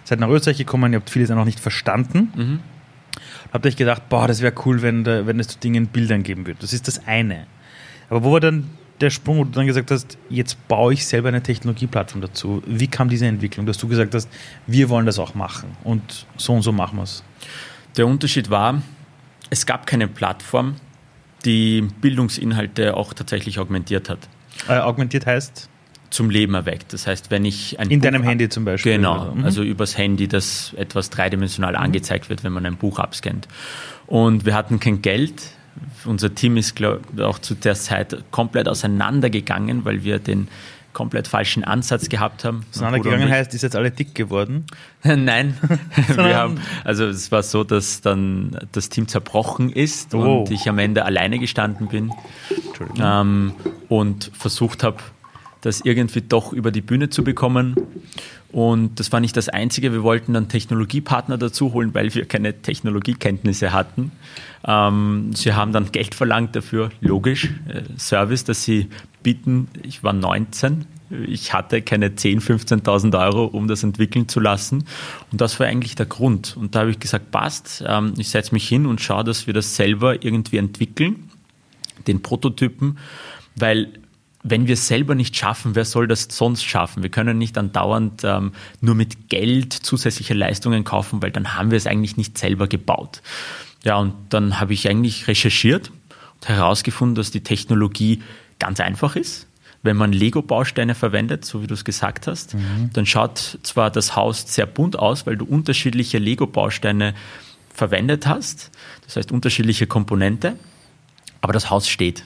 [0.04, 2.32] seid nach Österreich gekommen, ihr habt vieles auch noch nicht verstanden.
[2.36, 2.60] Mhm.
[3.52, 6.60] Habt euch gedacht, boah, das wäre cool, wenn, wenn es zu Dingen Bildern geben würde.
[6.60, 7.46] Das ist das eine.
[8.10, 8.68] Aber wo war dann
[9.00, 12.62] der Sprung, wo du dann gesagt hast, jetzt baue ich selber eine Technologieplattform dazu?
[12.66, 14.28] Wie kam diese Entwicklung, dass du gesagt hast,
[14.66, 17.24] wir wollen das auch machen und so und so machen wir es?
[17.96, 18.83] Der Unterschied war,
[19.50, 20.76] es gab keine Plattform,
[21.44, 24.20] die Bildungsinhalte auch tatsächlich augmentiert hat.
[24.68, 25.68] Äh, augmentiert heißt?
[26.11, 26.92] Zum Leben erweckt.
[26.92, 28.92] Das heißt, wenn ich ein In Buch deinem Handy zum Beispiel?
[28.92, 29.44] Genau, mhm.
[29.44, 31.78] also übers Handy, das etwas dreidimensional mhm.
[31.78, 33.48] angezeigt wird, wenn man ein Buch abscannt.
[34.07, 35.42] Und wir hatten kein Geld.
[36.04, 40.48] Unser Team ist glaub, auch zu der Zeit komplett auseinandergegangen, weil wir den
[40.94, 42.64] komplett falschen Ansatz gehabt haben.
[42.70, 44.64] Auseinandergegangen heißt, ist jetzt alle dick geworden?
[45.02, 45.58] Nein,
[46.14, 50.40] wir haben, also es war so, dass dann das Team zerbrochen ist oh.
[50.40, 52.12] und ich am Ende alleine gestanden bin
[52.98, 53.52] ähm,
[53.88, 54.98] und versucht habe,
[55.60, 57.74] das irgendwie doch über die Bühne zu bekommen.
[58.54, 59.92] Und das war nicht das Einzige.
[59.92, 64.12] Wir wollten dann Technologiepartner dazu holen, weil wir keine Technologiekenntnisse hatten.
[64.64, 68.90] Ähm, sie haben dann Geld verlangt dafür, logisch, äh, Service, dass sie
[69.24, 69.66] bieten.
[69.82, 70.84] Ich war 19,
[71.26, 74.84] ich hatte keine 10.000, 15.000 Euro, um das entwickeln zu lassen.
[75.32, 76.56] Und das war eigentlich der Grund.
[76.56, 79.54] Und da habe ich gesagt, passt, ähm, ich setze mich hin und schaue, dass wir
[79.54, 81.28] das selber irgendwie entwickeln,
[82.06, 82.98] den Prototypen,
[83.56, 83.88] weil
[84.46, 87.02] wenn wir es selber nicht schaffen, wer soll das sonst schaffen?
[87.02, 88.52] Wir können nicht andauernd ähm,
[88.83, 93.22] nur mit Geld zusätzliche Leistungen kaufen, weil dann haben wir es eigentlich nicht selber gebaut.
[93.85, 95.90] Ja, und dann habe ich eigentlich recherchiert
[96.35, 98.22] und herausgefunden, dass die Technologie
[98.59, 99.46] ganz einfach ist.
[99.83, 102.90] Wenn man Lego-Bausteine verwendet, so wie du es gesagt hast, mhm.
[102.92, 107.14] dann schaut zwar das Haus sehr bunt aus, weil du unterschiedliche Lego-Bausteine
[107.72, 108.70] verwendet hast,
[109.07, 110.57] das heißt unterschiedliche Komponente,
[111.40, 112.24] aber das Haus steht.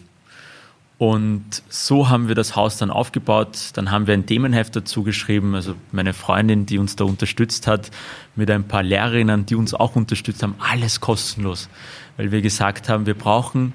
[0.98, 3.70] Und so haben wir das Haus dann aufgebaut.
[3.74, 5.54] Dann haben wir ein Themenheft dazu geschrieben.
[5.54, 7.92] Also meine Freundin, die uns da unterstützt hat,
[8.34, 10.56] mit ein paar Lehrerinnen, die uns auch unterstützt haben.
[10.58, 11.68] Alles kostenlos.
[12.16, 13.74] Weil wir gesagt haben, wir brauchen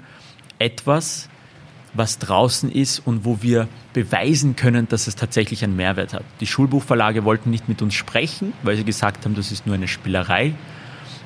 [0.60, 1.30] etwas,
[1.94, 6.24] was draußen ist und wo wir beweisen können, dass es tatsächlich einen Mehrwert hat.
[6.42, 9.88] Die Schulbuchverlage wollten nicht mit uns sprechen, weil sie gesagt haben, das ist nur eine
[9.88, 10.56] Spielerei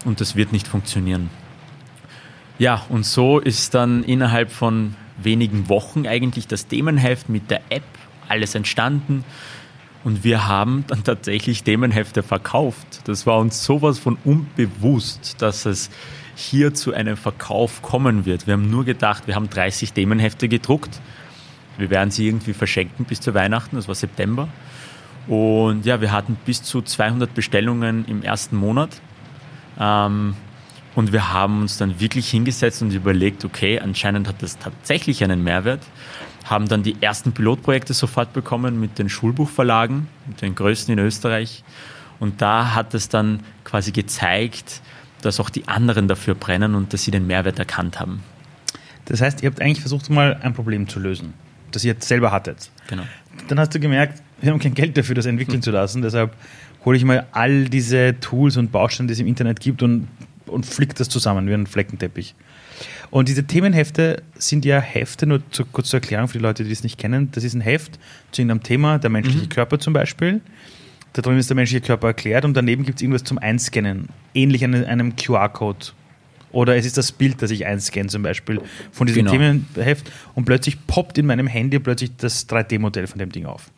[0.05, 1.29] und das wird nicht funktionieren.
[2.59, 7.83] Ja, und so ist dann innerhalb von wenigen Wochen eigentlich das Themenheft mit der App,
[8.27, 9.23] alles entstanden.
[10.03, 13.01] Und wir haben dann tatsächlich Themenhefte verkauft.
[13.05, 15.89] Das war uns sowas von unbewusst, dass es
[16.35, 18.47] hier zu einem Verkauf kommen wird.
[18.47, 21.01] Wir haben nur gedacht, wir haben 30 Themenhefte gedruckt.
[21.77, 24.47] Wir werden sie irgendwie verschenken bis zu Weihnachten, das war September.
[25.27, 29.01] Und ja, wir hatten bis zu 200 Bestellungen im ersten Monat.
[29.79, 30.35] Ähm,
[30.97, 35.43] und wir haben uns dann wirklich hingesetzt und überlegt, okay, anscheinend hat das tatsächlich einen
[35.43, 35.83] Mehrwert.
[36.43, 41.63] Haben dann die ersten Pilotprojekte sofort bekommen mit den Schulbuchverlagen, mit den größten in Österreich.
[42.19, 44.81] Und da hat es dann quasi gezeigt,
[45.21, 48.23] dass auch die anderen dafür brennen und dass sie den Mehrwert erkannt haben.
[49.05, 51.35] Das heißt, ihr habt eigentlich versucht, mal ein Problem zu lösen,
[51.71, 52.71] das ihr jetzt selber hattet.
[52.87, 53.03] Genau.
[53.49, 55.61] Dann hast du gemerkt, wir haben kein Geld dafür, das entwickeln hm.
[55.61, 56.01] zu lassen.
[56.01, 56.33] Deshalb
[56.85, 60.07] hole ich mal all diese Tools und Bausteine, die es im Internet gibt und
[60.49, 62.35] und flickt das zusammen wie ein Fleckenteppich.
[63.09, 66.71] Und diese Themenhefte sind ja Hefte, nur zu, kurz zur Erklärung für die Leute, die
[66.71, 67.29] es nicht kennen.
[67.31, 67.97] Das ist ein Heft
[68.31, 69.49] zu irgendeinem Thema, der menschliche mhm.
[69.49, 70.41] Körper zum Beispiel.
[71.13, 74.63] Da drin ist der menschliche Körper erklärt und daneben gibt es irgendwas zum Einscannen, ähnlich
[74.63, 75.87] einem, einem QR-Code.
[76.51, 79.31] Oder es ist das Bild, das ich einscanne zum Beispiel von diesem Genau.
[79.31, 83.69] Themenheft und plötzlich poppt in meinem Handy plötzlich das 3D-Modell von dem Ding auf.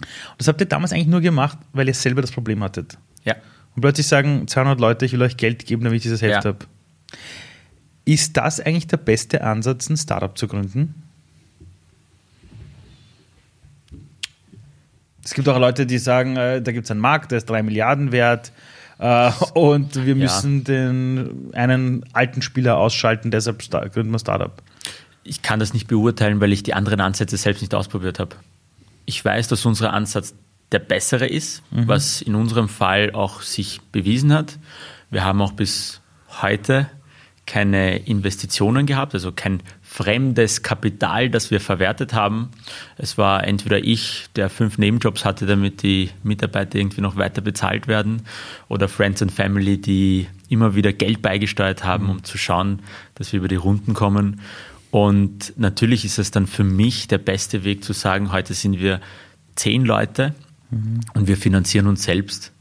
[0.00, 2.98] Und das habt ihr damals eigentlich nur gemacht, weil ihr selber das Problem hattet.
[3.24, 3.36] Ja.
[3.80, 6.50] Und plötzlich sagen 200 Leute, ich will euch Geld geben, damit ich dieses Heft Ja.
[6.50, 6.58] habe.
[8.04, 11.02] Ist das eigentlich der beste Ansatz, ein Startup zu gründen?
[15.24, 17.62] Es gibt auch Leute, die sagen, äh, da gibt es einen Markt, der ist drei
[17.62, 18.52] Milliarden wert
[18.98, 20.14] äh, und wir Ja.
[20.14, 23.60] müssen den einen alten Spieler ausschalten, deshalb
[23.94, 24.62] gründen wir Startup.
[25.24, 28.36] Ich kann das nicht beurteilen, weil ich die anderen Ansätze selbst nicht ausprobiert habe.
[29.06, 30.34] Ich weiß, dass unser Ansatz
[30.72, 34.58] der bessere ist, was in unserem Fall auch sich bewiesen hat.
[35.10, 36.00] Wir haben auch bis
[36.40, 36.88] heute
[37.46, 42.50] keine Investitionen gehabt, also kein fremdes Kapital, das wir verwertet haben.
[42.96, 47.88] Es war entweder ich, der fünf Nebenjobs hatte, damit die Mitarbeiter irgendwie noch weiter bezahlt
[47.88, 48.22] werden,
[48.68, 52.82] oder Friends and Family, die immer wieder Geld beigesteuert haben, um zu schauen,
[53.16, 54.40] dass wir über die Runden kommen.
[54.92, 59.00] Und natürlich ist es dann für mich der beste Weg zu sagen, heute sind wir
[59.56, 60.36] zehn Leute
[61.14, 62.52] und wir finanzieren uns selbst.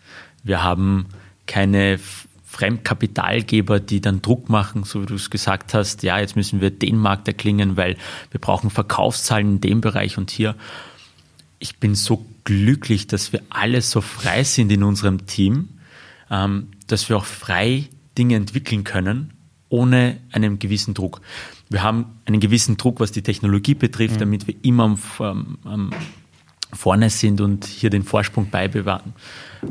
[0.44, 1.08] Wir haben
[1.46, 2.00] keine
[2.50, 6.72] Fremdkapitalgeber, die dann Druck machen, so wie du es gesagt hast, ja, jetzt müssen wir
[6.72, 7.96] den Markt erklingen, weil
[8.32, 10.56] wir brauchen Verkaufszahlen in dem Bereich und hier.
[11.60, 15.70] Ich bin so glücklich, dass wir alle so frei sind in unserem Team,
[16.32, 19.34] ähm, dass wir auch frei Dinge entwickeln können,
[19.70, 21.22] ohne einen gewissen Druck.
[21.70, 25.92] Wir haben einen gewissen Druck, was die Technologie betrifft, damit wir immer am, am, am
[26.72, 29.14] vorne sind und hier den Vorsprung beibewahren.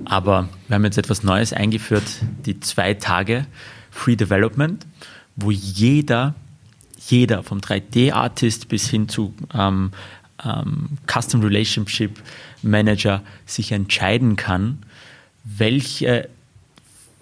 [0.04, 2.04] Aber wir haben jetzt etwas Neues eingeführt,
[2.44, 3.46] die zwei Tage
[3.90, 4.86] Free Development,
[5.36, 6.34] wo jeder,
[7.06, 9.92] jeder vom 3D-Artist bis hin zu ähm,
[10.44, 12.20] ähm, Custom Relationship
[12.62, 14.78] Manager sich entscheiden kann,
[15.44, 16.28] welche,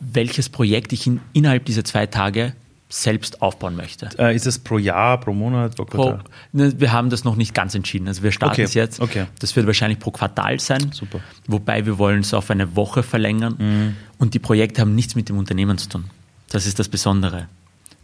[0.00, 2.54] welches Projekt ich in, innerhalb dieser zwei Tage
[2.88, 4.08] selbst aufbauen möchte.
[4.18, 6.24] Äh, ist es pro Jahr, pro Monat, pro Pro, Quartal?
[6.52, 8.06] ne, wir haben das noch nicht ganz entschieden.
[8.06, 9.00] Also wir starten Okay, es jetzt.
[9.00, 9.26] okay.
[9.40, 10.92] Das wird wahrscheinlich pro Quartal sein.
[10.92, 11.18] Super.
[11.48, 13.96] Wobei wir wollen es auf eine Woche verlängern.
[14.18, 16.04] Und die Projekte haben nichts mit dem Unternehmen zu tun.
[16.50, 17.48] Das ist das Besondere.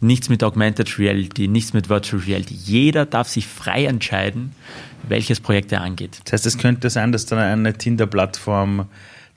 [0.01, 2.53] Nichts mit Augmented Reality, nichts mit Virtual Reality.
[2.53, 4.51] Jeder darf sich frei entscheiden,
[5.07, 6.19] welches Projekt er angeht.
[6.25, 8.87] Das heißt, es könnte sein, dass dann eine Tinder-Plattform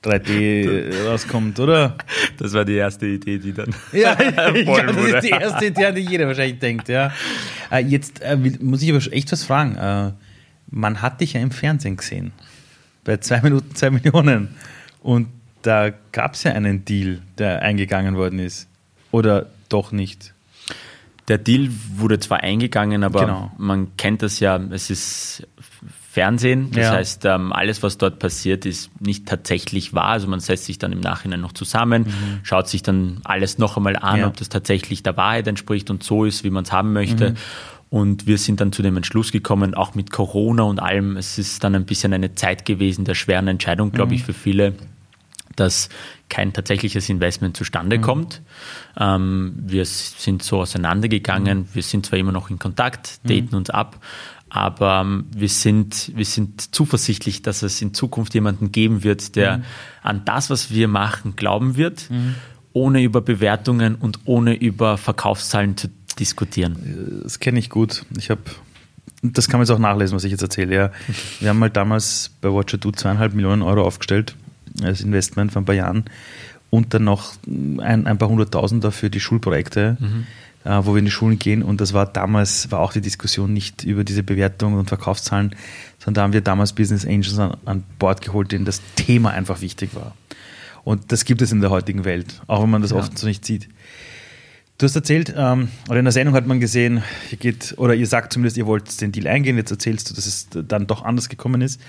[0.03, 1.95] 3D rauskommt, oder?
[2.37, 4.17] Das war die erste Idee, die dann Ja,
[4.53, 7.11] ich glaube, das ist die erste Idee, an die jeder wahrscheinlich denkt, ja.
[7.71, 9.75] Äh, jetzt äh, muss ich aber echt was fragen.
[9.75, 10.11] Äh,
[10.69, 12.31] man hat dich ja im Fernsehen gesehen.
[13.03, 14.49] Bei zwei Minuten, zwei Millionen.
[15.01, 15.27] Und
[15.61, 18.67] da gab es ja einen Deal, der eingegangen worden ist.
[19.11, 20.33] Oder doch nicht?
[21.27, 23.51] Der Deal wurde zwar eingegangen, aber Genau.
[23.57, 25.47] man kennt das ja, es ist
[26.17, 26.71] Fernsehen.
[26.71, 26.91] Das Ja.
[26.93, 30.05] heißt, ähm, alles, was dort passiert, ist nicht tatsächlich wahr.
[30.09, 32.07] Also man setzt sich dann im Nachhinein noch zusammen,
[32.41, 34.19] schaut sich dann alles noch einmal an, Mhm.
[34.21, 34.27] Ja.
[34.27, 37.31] ob das tatsächlich der Wahrheit entspricht und so ist, wie man es haben möchte.
[37.31, 37.35] Mhm.
[37.89, 41.63] Und wir sind dann zu dem Entschluss gekommen, auch mit Corona und allem, es ist
[41.63, 44.15] dann ein bisschen eine Zeit gewesen der schweren Entscheidung, glaube Mhm.
[44.15, 44.73] ich, für viele,
[45.55, 45.89] dass
[46.29, 47.57] kein tatsächliches Investment Mhm.
[47.57, 48.41] zustande kommt.
[48.99, 51.67] Ähm, wir sind so auseinandergegangen.
[51.73, 53.97] Wir sind zwar immer noch in Kontakt, daten uns ab,
[54.49, 59.61] aber ähm, wir, sind, wir sind zuversichtlich, dass es in Zukunft jemanden geben wird, der
[60.01, 62.09] an das, was wir machen, glauben wird,
[62.73, 67.21] ohne über Bewertungen und ohne über Verkaufszahlen zu diskutieren.
[67.23, 68.05] Das kenne ich gut.
[68.17, 68.41] Ich habe,
[69.21, 70.75] das kann man jetzt auch nachlesen, was ich jetzt erzähle.
[70.75, 70.91] Ja.
[71.39, 74.35] Wir haben mal damals bei Watcher Do zweieinhalb Millionen Euro aufgestellt
[74.81, 76.05] als Investment vor ein paar Jahren
[76.69, 80.05] und dann noch ein, ein paar hunderttausend dafür die Schulprojekte, äh,
[80.83, 81.63] wo wir in die Schulen gehen.
[81.63, 85.55] Und das war damals, war auch die Diskussion nicht über diese Bewertungen und Verkaufszahlen,
[85.99, 89.61] sondern da haben wir damals Business Angels an, an Bord geholt, denen das Thema einfach
[89.61, 90.15] wichtig war.
[90.83, 92.97] Und das gibt es in der heutigen Welt, auch wenn man das Ja.
[92.97, 93.67] oft so nicht sieht.
[94.77, 97.01] Du hast erzählt, ähm, oder in der Sendung hat man gesehen,
[97.31, 100.27] ihr geht, oder ihr sagt zumindest, ihr wollt den Deal eingehen, jetzt erzählst du, dass
[100.27, 101.81] es dann doch anders gekommen ist.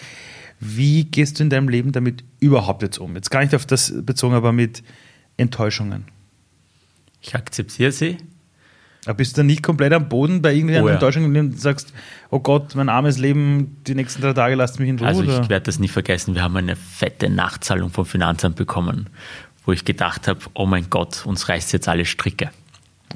[0.58, 3.14] Wie gehst du in deinem Leben damit überhaupt jetzt um?
[3.14, 4.82] Jetzt gar nicht auf das bezogen, aber mit
[5.36, 6.04] Enttäuschungen.
[7.20, 8.16] Ich akzeptiere sie.
[9.04, 10.94] Aber bist du dann nicht komplett am Boden bei irgendeiner Oh ja.
[10.94, 11.92] Enttäuschung und sagst,
[12.30, 15.08] oh Gott, mein armes Leben, die nächsten drei Tage lasst mich in Ruhe?
[15.08, 15.48] Also ich oder?
[15.48, 16.34] werde das nie vergessen.
[16.34, 19.08] Wir haben eine fette Nachzahlung vom Finanzamt bekommen,
[19.64, 22.50] wo ich gedacht habe, oh mein Gott, uns reißt jetzt alle Stricke.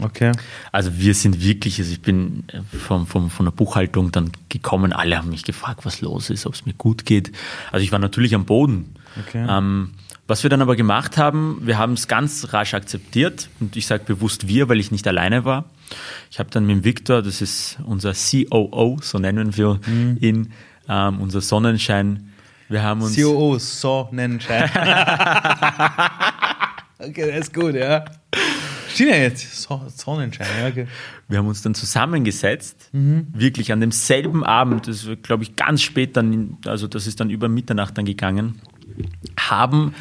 [0.01, 0.33] Okay.
[0.71, 4.93] Also wir sind wirklich, also ich bin äh, vom, vom, von der Buchhaltung dann gekommen,
[4.93, 7.33] alle haben mich gefragt, was los ist, ob es mir gut geht.
[7.71, 8.95] Also ich war natürlich am Boden.
[9.21, 9.45] Okay.
[9.47, 9.91] Ähm,
[10.33, 14.05] was wir dann aber gemacht haben, wir haben es ganz rasch akzeptiert und ich sage
[14.07, 15.67] bewusst wir, weil ich nicht alleine war.
[16.31, 19.79] Ich habe dann mit dem Victor, das ist unser COO, so nennen wir
[20.23, 20.55] ihn,
[20.89, 22.31] ähm, unser Sonnenschein,
[22.71, 23.15] Wir haben uns.
[23.15, 24.71] COO, Sonnenschein.
[26.99, 28.03] okay, das ist gut, ja.
[28.89, 29.61] Stimmt ja jetzt.
[29.61, 30.87] So, Sonnenschein, ja, okay.
[31.29, 36.17] Wir haben uns dann zusammengesetzt, wirklich an demselben Abend, das war, glaube ich, ganz spät
[36.17, 38.63] dann, also das ist dann über Mitternacht dann gegangen,
[39.51, 39.95] haben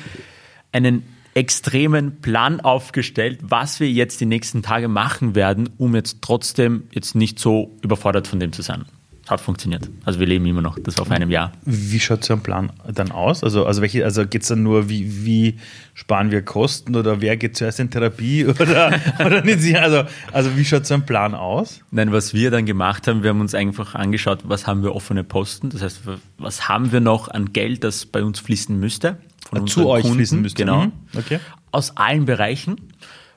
[0.71, 6.83] einen extremen Plan aufgestellt, was wir jetzt die nächsten Tage machen werden, um jetzt trotzdem
[6.91, 8.85] jetzt nicht so überfordert von dem zu sein.
[9.29, 9.87] Hat funktioniert.
[10.03, 11.53] Also wir leben immer noch, das vor einem Jahr.
[11.63, 13.43] Wie schaut so ein Plan dann aus?
[13.43, 15.57] Also, also, welche, also geht es dann nur, wie, wie
[15.93, 19.77] sparen wir Kosten oder wer geht zuerst in Therapie oder, oder nicht?
[19.77, 21.81] Also, also wie schaut so ein Plan aus?
[21.91, 25.23] Nein, was wir dann gemacht haben, wir haben uns einfach angeschaut, was haben wir offene
[25.23, 26.01] Posten, das heißt,
[26.37, 29.17] was haben wir noch an Geld, das bei uns fließen müsste.
[29.51, 30.63] Von Zu euch fließen müsste.
[30.63, 30.85] Genau.
[30.85, 30.91] Mhm.
[31.15, 31.39] Okay.
[31.71, 32.77] Aus allen Bereichen.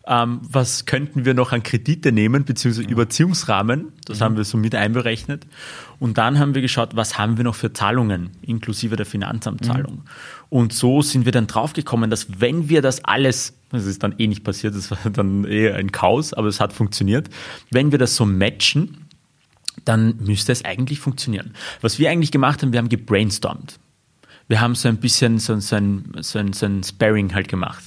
[0.07, 3.93] Ähm, was könnten wir noch an Kredite nehmen, beziehungsweise Überziehungsrahmen?
[4.05, 5.47] Das haben wir so mit einberechnet.
[5.99, 10.03] Und dann haben wir geschaut, was haben wir noch für Zahlungen, inklusive der Finanzamtzahlung.
[10.51, 14.27] Und so sind wir dann draufgekommen, dass wenn wir das alles, das ist dann eh
[14.27, 17.31] nicht passiert, das war dann eher ein Chaos, aber es hat funktioniert,
[17.71, 19.07] wenn wir das so matchen,
[19.87, 21.55] dann müsste es eigentlich funktionieren.
[21.81, 23.79] Was wir eigentlich gemacht haben, wir haben gebrainstormt.
[24.49, 27.83] Wir haben so ein bisschen so, so, ein, so, ein, so ein Sparring halt gemacht.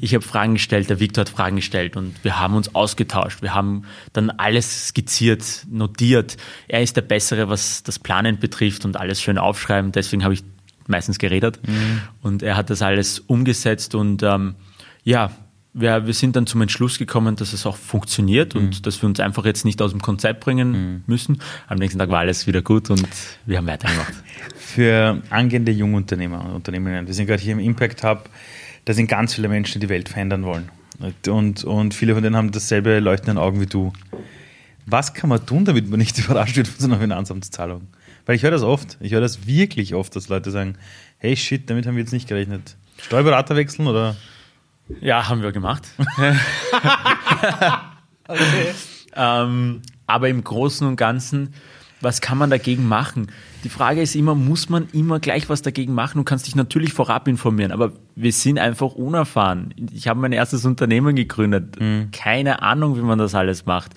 [0.00, 3.42] Ich habe Fragen gestellt, der Victor hat Fragen gestellt und wir haben uns ausgetauscht.
[3.42, 6.36] Wir haben dann alles skizziert, notiert.
[6.68, 9.90] Er ist der Bessere, was das Planen betrifft und alles schön aufschreiben.
[9.92, 10.44] Deswegen habe ich
[10.86, 11.58] meistens geredet.
[12.22, 14.54] Und er hat das alles umgesetzt und ähm,
[15.02, 15.30] ja,
[15.78, 19.20] wir, wir sind dann zum Entschluss gekommen, dass es auch funktioniert und dass wir uns
[19.20, 21.42] einfach jetzt nicht aus dem Konzept bringen müssen.
[21.68, 23.06] Am nächsten Tag war alles wieder gut und
[23.44, 24.14] wir haben weitergemacht.
[24.56, 28.30] Für angehende Jungunternehmer und Unternehmerinnen, wir sind gerade hier im Impact Hub,
[28.86, 30.70] da sind ganz viele Menschen, die die Welt verändern wollen.
[31.28, 33.92] Und, und viele von denen haben dasselbe leuchtende Augen wie du.
[34.86, 37.88] Was kann man tun, damit man nicht überrascht wird von so einer Finanzamtszahlung?
[38.24, 38.96] Weil ich höre das oft.
[39.00, 40.78] Ich höre das wirklich oft, dass Leute sagen,
[41.18, 42.76] hey shit, damit haben wir jetzt nicht gerechnet.
[43.02, 44.16] Steuerberater wechseln oder?
[45.00, 45.88] Ja, haben wir gemacht.
[49.14, 51.54] ähm, aber im Großen und Ganzen,
[52.06, 53.32] was kann man dagegen machen?
[53.64, 56.18] Die Frage ist immer, muss man immer gleich was dagegen machen?
[56.18, 59.74] Du kannst dich natürlich vorab informieren, aber wir sind einfach unerfahren.
[59.92, 61.76] Ich habe mein erstes Unternehmen gegründet.
[62.12, 63.90] Keine Ahnung, wie man das alles macht.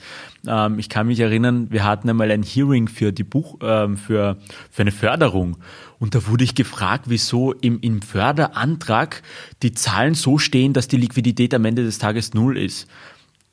[0.47, 4.37] Ähm, ich kann mich erinnern, wir hatten einmal ein Hearing für die Buch, ähm, für,
[4.71, 5.57] für eine Förderung.
[5.99, 9.21] Und da wurde ich gefragt, wieso im, im Förderantrag
[9.61, 12.89] die Zahlen so stehen, dass die Liquidität am Ende des Tages null ist.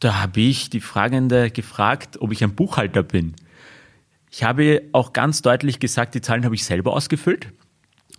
[0.01, 3.35] Da habe ich die Fragende gefragt, ob ich ein Buchhalter bin.
[4.31, 7.53] Ich habe auch ganz deutlich gesagt, die Zahlen habe ich selber ausgefüllt.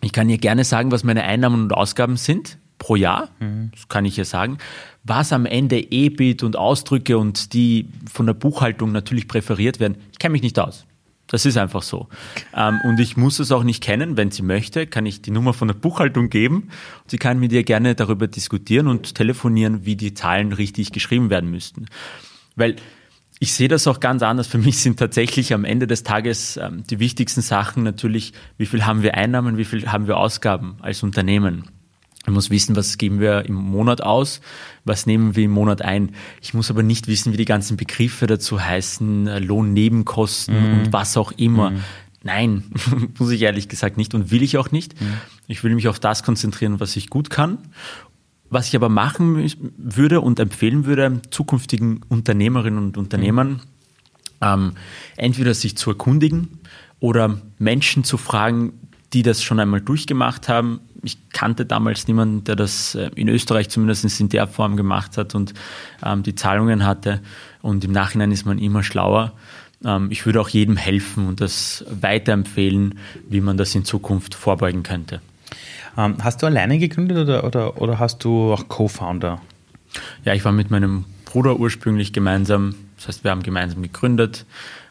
[0.02, 3.30] Ich kann hier gerne sagen, was meine Einnahmen und Ausgaben sind pro Jahr.
[3.72, 4.58] Das kann ich hier sagen.
[5.04, 10.20] Was am Ende EBIT und Ausdrücke und die von der Buchhaltung natürlich präferiert werden, ich
[10.20, 10.86] kenne mich nicht aus.
[11.28, 12.08] Das ist einfach so.
[12.56, 14.16] Ähm, und ich muss es auch nicht kennen.
[14.16, 16.70] Wenn sie möchte, kann ich die Nummer von der Buchhaltung geben.
[17.08, 21.52] Sie kann mit ihr gerne darüber diskutieren und telefonieren, wie die Zahlen richtig geschrieben werden
[21.52, 21.88] müssten.
[22.56, 22.78] Weil
[23.40, 24.48] ich sehe das auch ganz anders.
[24.48, 28.86] Für mich sind tatsächlich am Ende des Tages ähm, die wichtigsten Sachen natürlich, wie viel
[28.86, 31.66] haben wir Einnahmen, wie viel haben wir Ausgaben als Unternehmen.
[32.26, 34.42] Ich muss wissen, was geben wir im Monat aus,
[34.84, 36.12] was nehmen wir im Monat ein.
[36.42, 41.16] Ich muss aber nicht wissen, wie die ganzen Begriffe dazu heißen, äh, Lohnnebenkosten und was
[41.16, 41.74] auch immer.
[42.24, 42.64] Nein,
[43.20, 44.96] muss ich ehrlich gesagt nicht und will ich auch nicht.
[45.48, 47.60] Ich will mich auf das konzentrieren, was ich gut kann.
[48.50, 53.62] Was ich aber machen würde und empfehlen würde, zukünftigen Unternehmerinnen und Unternehmern,
[54.42, 54.74] ähm,
[55.18, 56.60] entweder sich zu erkundigen
[57.00, 58.74] oder Menschen zu fragen,
[59.14, 60.80] die das schon einmal durchgemacht haben.
[61.04, 65.36] Ich kannte damals niemanden, der das äh, in Österreich zumindest in der Form gemacht hat
[65.36, 65.54] und
[66.04, 67.22] ähm, die Zahlungen hatte.
[67.62, 69.34] Und im Nachhinein ist man immer schlauer.
[69.84, 74.84] Ähm, ich würde auch jedem helfen und das weiterempfehlen, wie man das in Zukunft vorbeugen
[74.84, 75.22] könnte.
[75.98, 79.42] Ähm, hast du alleine gegründet oder, oder, oder hast du auch Co-Founder?
[80.24, 84.46] Ja, ich war mit meinem Bruder ursprünglich gemeinsam, das heißt, wir haben gemeinsam gegründet.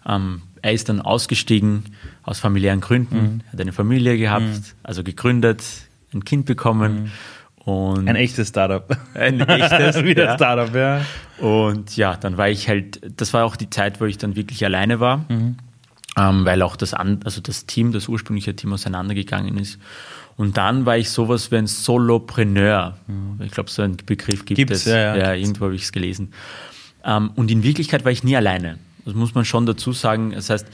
[0.06, 1.84] Ähm, er ist dann ausgestiegen
[2.24, 5.62] aus familiären Gründen, hat eine Familie gehabt, also gegründet,
[6.12, 7.12] ein Kind bekommen
[7.64, 8.96] und Ein echtes Startup.
[9.14, 10.02] ein echtes.
[10.04, 10.34] Wieder ja.
[10.34, 11.02] Startup, ja.
[11.38, 14.64] Und ja, dann war ich halt, das war auch die Zeit, wo ich dann wirklich
[14.64, 19.78] alleine war, ähm, weil auch das, also das Team, das ursprüngliche Team auseinandergegangen ist.
[20.36, 22.98] Und dann war ich sowas wie ein Solopreneur.
[23.40, 24.86] Ich glaube, so einen Begriff gibt Gibt's, es.
[24.86, 25.34] ja, ja.
[25.34, 26.32] irgendwo habe ich es gelesen.
[27.04, 28.78] Ähm, und in Wirklichkeit war ich nie alleine.
[29.06, 30.32] Das muss man schon dazu sagen.
[30.32, 30.66] Das heißt,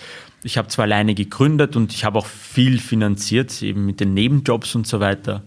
[0.42, 4.74] ich habe zwar alleine gegründet und ich habe auch viel finanziert, eben mit den Nebenjobs
[4.74, 5.42] und so weiter.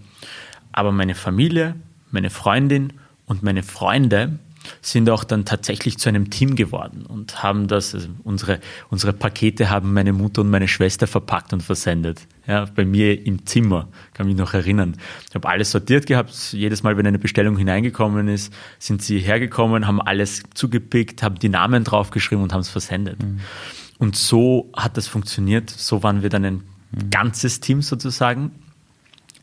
[0.71, 1.75] Aber meine Familie,
[2.11, 2.93] meine Freundin
[3.25, 4.39] und meine Freunde
[4.81, 8.59] sind auch dann tatsächlich zu einem Team geworden und haben das, also unsere,
[8.89, 12.27] unsere Pakete haben meine Mutter und meine Schwester verpackt und versendet.
[12.47, 14.97] Ja, bei mir im Zimmer, kann mich noch erinnern.
[15.27, 16.53] Ich habe alles sortiert gehabt.
[16.53, 21.49] Jedes Mal, wenn eine Bestellung hineingekommen ist, sind sie hergekommen, haben alles zugepickt, haben die
[21.49, 23.21] Namen draufgeschrieben und haben es versendet.
[23.21, 23.39] Mhm.
[23.97, 25.71] Und so hat das funktioniert.
[25.71, 26.53] So waren wir dann ein
[26.91, 27.09] mhm.
[27.09, 28.51] ganzes Team sozusagen.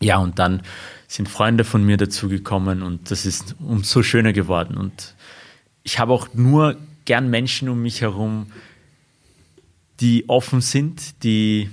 [0.00, 0.62] Ja, und dann
[1.08, 4.76] sind Freunde von mir dazugekommen und das ist umso schöner geworden.
[4.76, 5.14] Und
[5.82, 8.46] ich habe auch nur gern Menschen um mich herum,
[10.00, 11.70] die offen sind, die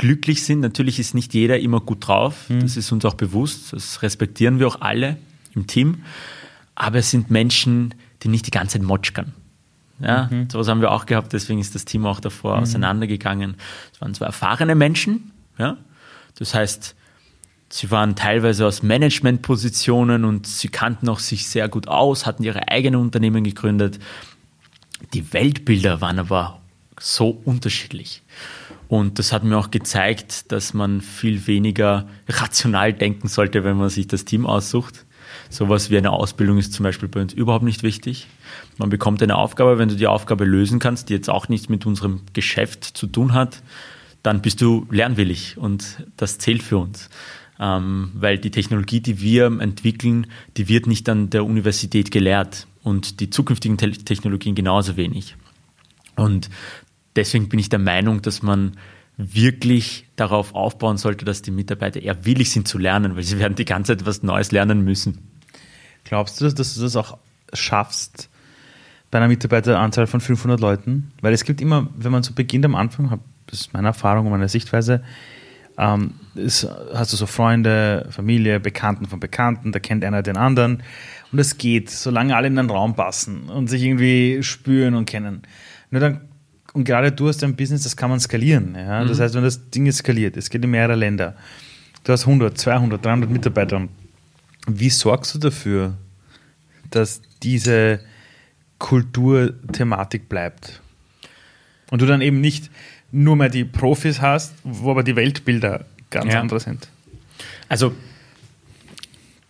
[0.00, 0.60] glücklich sind.
[0.60, 2.60] Natürlich ist nicht jeder immer gut drauf, mhm.
[2.60, 5.18] das ist uns auch bewusst, das respektieren wir auch alle
[5.54, 6.04] im Team.
[6.74, 9.34] Aber es sind Menschen, die nicht die ganze Zeit motschkern.
[10.00, 10.48] Ja, mhm.
[10.48, 12.62] sowas haben wir auch gehabt, deswegen ist das Team auch davor mhm.
[12.62, 13.56] auseinandergegangen.
[13.92, 15.76] Es waren zwar erfahrene Menschen, ja,
[16.38, 16.96] das heißt,
[17.68, 22.68] sie waren teilweise aus Managementpositionen und sie kannten auch sich sehr gut aus, hatten ihre
[22.68, 23.98] eigenen Unternehmen gegründet.
[25.12, 26.58] Die Weltbilder waren aber
[26.98, 28.22] so unterschiedlich.
[28.90, 33.88] Und das hat mir auch gezeigt, dass man viel weniger rational denken sollte, wenn man
[33.88, 35.06] sich das Team aussucht.
[35.48, 38.26] Sowas wie eine Ausbildung ist zum Beispiel bei uns überhaupt nicht wichtig.
[38.78, 41.86] Man bekommt eine Aufgabe, wenn du die Aufgabe lösen kannst, die jetzt auch nichts mit
[41.86, 43.62] unserem Geschäft zu tun hat,
[44.24, 47.10] dann bist du lernwillig und das zählt für uns.
[47.60, 50.26] Ähm, weil die Technologie, die wir entwickeln,
[50.56, 55.36] die wird nicht an der Universität gelehrt und die zukünftigen Te Technologien genauso wenig.
[56.16, 56.50] Und
[57.16, 58.76] deswegen bin ich der Meinung, dass man
[59.16, 63.54] wirklich darauf aufbauen sollte, dass die Mitarbeiter eher willig sind zu lernen, weil sie werden
[63.54, 65.18] die ganze Zeit was Neues lernen müssen.
[66.04, 67.18] Glaubst du, dass du das auch
[67.52, 68.30] schaffst
[69.10, 71.12] bei einer Mitarbeiteranzahl von 500 Leuten?
[71.20, 74.32] Weil es gibt immer, wenn man so beginnt am Anfang, das ist meine Erfahrung und
[74.32, 75.02] meine Sichtweise,
[75.78, 80.82] ähm, ist, hast du so Freunde, Familie, Bekannten von Bekannten, da kennt einer den anderen
[81.32, 85.42] und es geht, solange alle in den Raum passen und sich irgendwie spüren und kennen.
[85.90, 86.20] Nur dann,
[86.72, 88.74] und gerade du hast ein Business, das kann man skalieren.
[88.74, 89.04] Ja?
[89.04, 89.22] Das mhm.
[89.22, 91.36] heißt, wenn das Ding skaliert, es geht in mehrere Länder,
[92.04, 93.88] du hast 100, 200, 300 Mitarbeiter,
[94.66, 95.96] wie sorgst du dafür,
[96.90, 98.00] dass diese
[98.78, 100.80] Kulturthematik bleibt?
[101.90, 102.70] Und du dann eben nicht
[103.10, 106.40] nur mehr die Profis hast, wo aber die Weltbilder ganz ja.
[106.40, 106.88] andere sind.
[107.68, 107.92] Also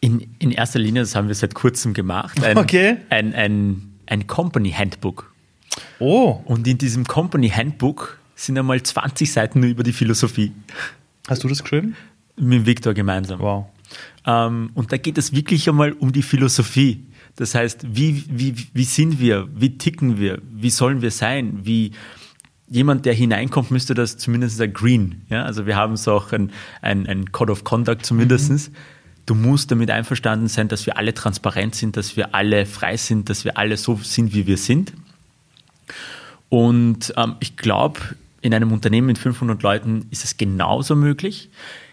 [0.00, 2.96] in, in erster Linie, das haben wir seit kurzem gemacht, ein, okay.
[3.10, 5.29] ein, ein, ein Company Handbook.
[5.98, 6.40] Oh.
[6.44, 10.52] Und in diesem Company Handbook sind einmal 20 Seiten nur über die Philosophie.
[11.28, 11.96] Hast du das geschrieben?
[12.36, 13.40] Mit Victor gemeinsam.
[13.40, 13.66] Wow.
[14.26, 17.06] Ähm, und da geht es wirklich einmal um die Philosophie.
[17.36, 19.48] Das heißt, wie, wie, wie sind wir?
[19.54, 20.40] Wie ticken wir?
[20.50, 21.60] Wie sollen wir sein?
[21.62, 21.92] Wie
[22.68, 25.22] jemand, der hineinkommt, müsste das zumindest agreeen.
[25.28, 25.44] Ja?
[25.44, 26.50] Also wir haben so auch ein,
[26.80, 28.50] ein, ein Code of Conduct zumindest.
[28.50, 28.74] Mhm.
[29.26, 33.28] Du musst damit einverstanden sein, dass wir alle transparent sind, dass wir alle frei sind,
[33.28, 34.92] dass wir alle so sind, wie wir sind.
[36.48, 38.00] Und ähm, ich glaube,
[38.40, 41.50] in einem Unternehmen mit 500 Leuten ist es genauso möglich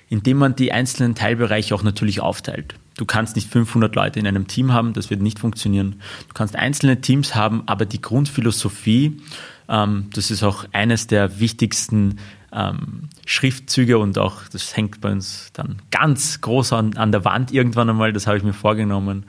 [0.09, 2.75] indem man die einzelnen Teilbereiche auch natürlich aufteilt.
[2.97, 6.01] Du kannst nicht 500 Leute in einem Team haben, das wird nicht funktionieren.
[6.27, 9.21] Du kannst einzelne Teams haben, aber die Grundphilosophie,
[9.69, 12.17] ähm, das ist auch eines der wichtigsten
[12.51, 17.51] ähm, Schriftzüge und auch, das hängt bei uns dann ganz groß an, an der Wand
[17.51, 19.25] irgendwann einmal, das habe ich mir vorgenommen.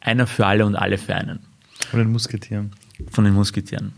[0.00, 1.40] Einer für alle und alle für einen.
[1.90, 2.72] Von den Musketieren.
[3.10, 3.92] Von den Musketieren.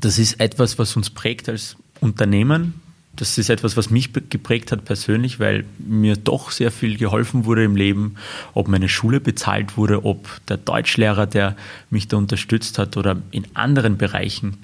[0.00, 2.80] Das ist etwas, was uns prägt als Unternehmen,
[3.14, 7.62] das ist etwas, was mich geprägt hat persönlich, weil mir doch sehr viel geholfen wurde
[7.62, 8.14] im Leben,
[8.54, 11.54] ob meine Schule bezahlt wurde, ob der Deutschlehrer, der
[11.90, 14.56] mich da unterstützt hat oder in anderen Bereichen.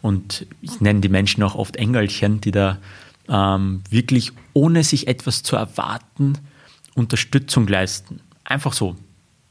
[0.00, 2.78] Und ich nenne die Menschen auch oft Engelchen, die da
[3.28, 6.38] ähm, wirklich ohne sich etwas zu erwarten
[6.94, 8.18] Unterstützung leisten.
[8.42, 8.96] Einfach so,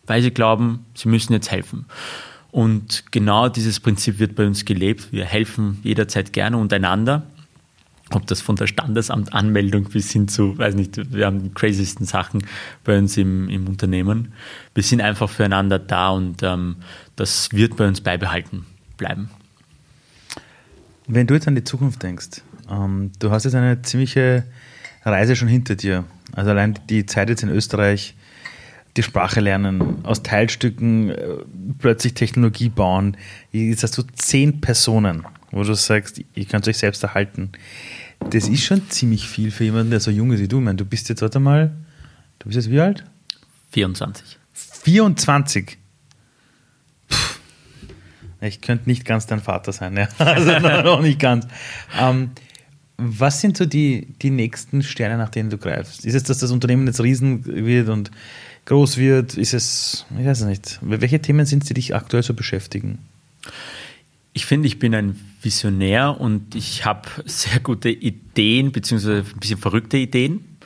[0.06, 1.86] weil sie glauben, sie müssen jetzt helfen.
[2.52, 5.12] Und genau dieses Prinzip wird bei uns gelebt.
[5.12, 7.24] Wir helfen jederzeit gerne untereinander
[8.16, 12.44] ob das von der Standesamtanmeldung bis hin zu, weiß nicht, wir haben die craziesten Sachen
[12.84, 14.34] bei uns im, im Unternehmen.
[14.74, 16.78] Wir sind einfach füreinander da und ähm,
[17.16, 18.66] das wird bei uns beibehalten
[18.98, 19.30] bleiben.
[21.08, 24.44] Wenn du jetzt an die Zukunft denkst, ähm, du hast jetzt eine ziemliche
[25.04, 26.06] Reise schon hinter dir.
[26.34, 28.16] Also allein die Zeit jetzt in Österreich,
[28.98, 31.38] die Sprache lernen, aus Teilstücken äh,
[31.80, 33.18] plötzlich Technologie bauen.
[33.52, 37.52] Jetzt hast du zehn Personen, wo du sagst, ihr könnt euch selbst erhalten.
[38.30, 40.60] Das ist schon ziemlich viel für jemanden, der so jung ist wie du.
[40.60, 41.76] Ich meine, du bist jetzt, warte mal,
[42.40, 43.04] du bist jetzt wie alt?
[43.72, 44.38] 24.
[44.54, 45.78] 24?
[47.08, 47.16] Puh.
[48.42, 50.08] Ich könnte nicht ganz dein Vater sein, ja.
[50.18, 51.48] also noch nicht ganz.
[51.98, 52.32] Ähm,
[52.98, 56.06] was sind so die, die nächsten Sterne, nach denen du greifst?
[56.06, 58.12] Ist es, dass das Unternehmen jetzt riesen wird und
[58.66, 59.36] groß wird?
[59.36, 60.80] Ist es, ich weiß es nicht.
[60.82, 63.00] Welche Themen sind es, die dich aktuell so beschäftigen?
[64.34, 69.58] Ich finde, ich bin ein Visionär und ich habe sehr gute Ideen, beziehungsweise ein bisschen
[69.58, 70.58] verrückte Ideen.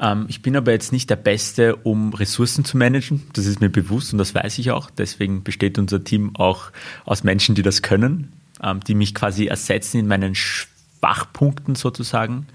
[0.00, 3.22] Ähm, ich bin aber jetzt nicht der Beste, um Ressourcen zu managen.
[3.34, 4.90] Das ist mir bewusst und das weiß ich auch.
[4.90, 6.70] Deswegen besteht unser Team auch
[7.04, 8.32] aus Menschen, die das können,
[8.62, 12.46] ähm, die mich quasi ersetzen in meinen Schwachpunkten sozusagen.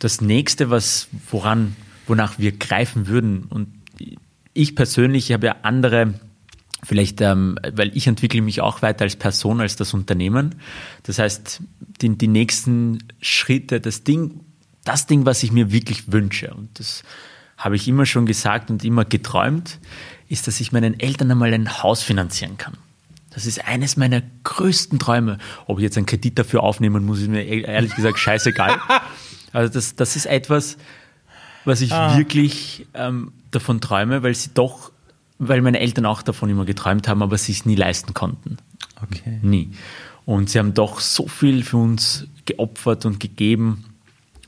[0.00, 1.76] Das nächste, was, woran,
[2.08, 3.68] wonach wir greifen würden und
[4.54, 6.14] ich persönlich, ich habe ja andere
[6.82, 10.56] vielleicht, ähm, weil ich entwickle mich auch weiter als Person, als das Unternehmen.
[11.02, 11.60] Das heißt,
[12.00, 14.40] die, die nächsten Schritte, das Ding,
[14.84, 17.02] das Ding, was ich mir wirklich wünsche, und das
[17.56, 19.80] habe ich immer schon gesagt und immer geträumt,
[20.28, 22.74] ist, dass ich meinen Eltern einmal ein Haus finanzieren kann.
[23.30, 25.38] Das ist eines meiner größten Träume.
[25.66, 28.78] Ob ich jetzt einen Kredit dafür aufnehmen muss, ist mir e-, ehrlich gesagt scheißegal.
[29.50, 30.76] Also das, das ist etwas,
[31.68, 32.18] was ich ah.
[32.18, 34.90] wirklich ähm, davon träume, weil sie doch
[35.38, 38.58] weil meine Eltern auch davon immer geträumt haben, aber sie es nie leisten konnten.
[39.00, 39.38] Okay.
[39.42, 39.70] Nie.
[40.24, 43.84] Und sie haben doch so viel für uns geopfert und gegeben.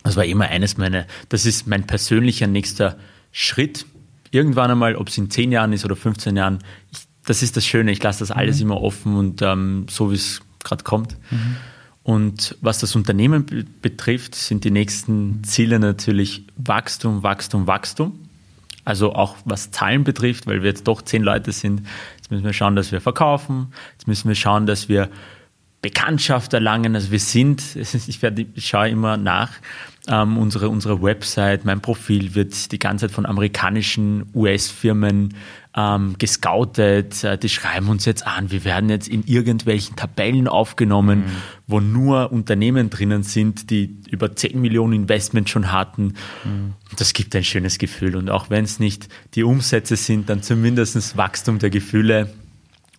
[0.03, 2.97] Das war immer eines meiner, das ist mein persönlicher nächster
[3.33, 3.87] Schritt.
[4.31, 6.59] Irgendwann einmal, ob es in 10 Jahren ist oder 15 Jahren,
[6.91, 8.63] ich, das ist das Schöne, ich lasse das alles mhm.
[8.63, 11.17] immer offen und ähm, so wie es gerade kommt.
[11.31, 11.57] Mhm.
[12.11, 13.47] Und was das Unternehmen
[13.83, 18.19] betrifft, sind die nächsten Ziele natürlich Wachstum, Wachstum, Wachstum.
[18.85, 21.83] Also auch was Zahlen betrifft, weil wir jetzt doch zehn Leute sind.
[22.17, 23.69] Jetzt müssen wir schauen, dass wir verkaufen.
[23.93, 25.09] Jetzt müssen wir schauen, dass wir
[25.83, 26.97] Bekanntschaft erlangen.
[26.97, 29.53] Also wir sind, ich, werde, ich schaue immer nach,
[30.09, 35.35] ähm, unsere, unsere Website, mein Profil wird die ganze Zeit von amerikanischen US-Firmen
[35.77, 37.23] ähm, gescoutet.
[37.25, 41.25] Äh, die schreiben uns jetzt an, wir werden jetzt in irgendwelchen Tabellen aufgenommen, mhm.
[41.67, 46.15] wo nur Unternehmen drinnen sind, die über 10 Millionen Investment schon hatten.
[46.45, 46.75] Mhm.
[46.97, 48.17] Das gibt ein schönes Gefühl.
[48.17, 52.33] Und auch wenn es nicht die Umsätze sind, dann zumindest Wachstum der Gefühle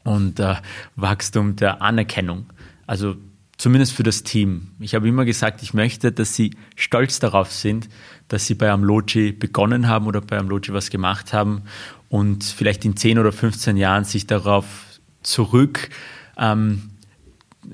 [0.04, 0.56] und äh,
[0.96, 2.46] Wachstum der Anerkennung.
[2.88, 3.16] Also
[3.58, 4.70] zumindest für das Team.
[4.80, 7.90] Ich habe immer gesagt, ich möchte, dass sie stolz darauf sind,
[8.28, 11.64] dass sie bei Amlogi begonnen haben oder bei Amlogi was gemacht haben
[12.12, 14.66] und vielleicht in 10 oder 15 Jahren sich darauf
[15.24, 15.90] zurück,
[16.38, 16.90] ähm,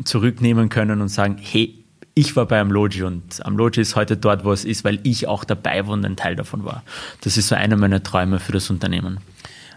[0.04, 1.84] zurücknehmen können und sagen, hey,
[2.14, 5.44] ich war bei Amlogi und Amlogi ist heute dort, wo es ist, weil ich auch
[5.44, 6.84] dabei war und ein Teil davon war.
[7.22, 9.20] Das ist so einer meiner Träume für das Unternehmen.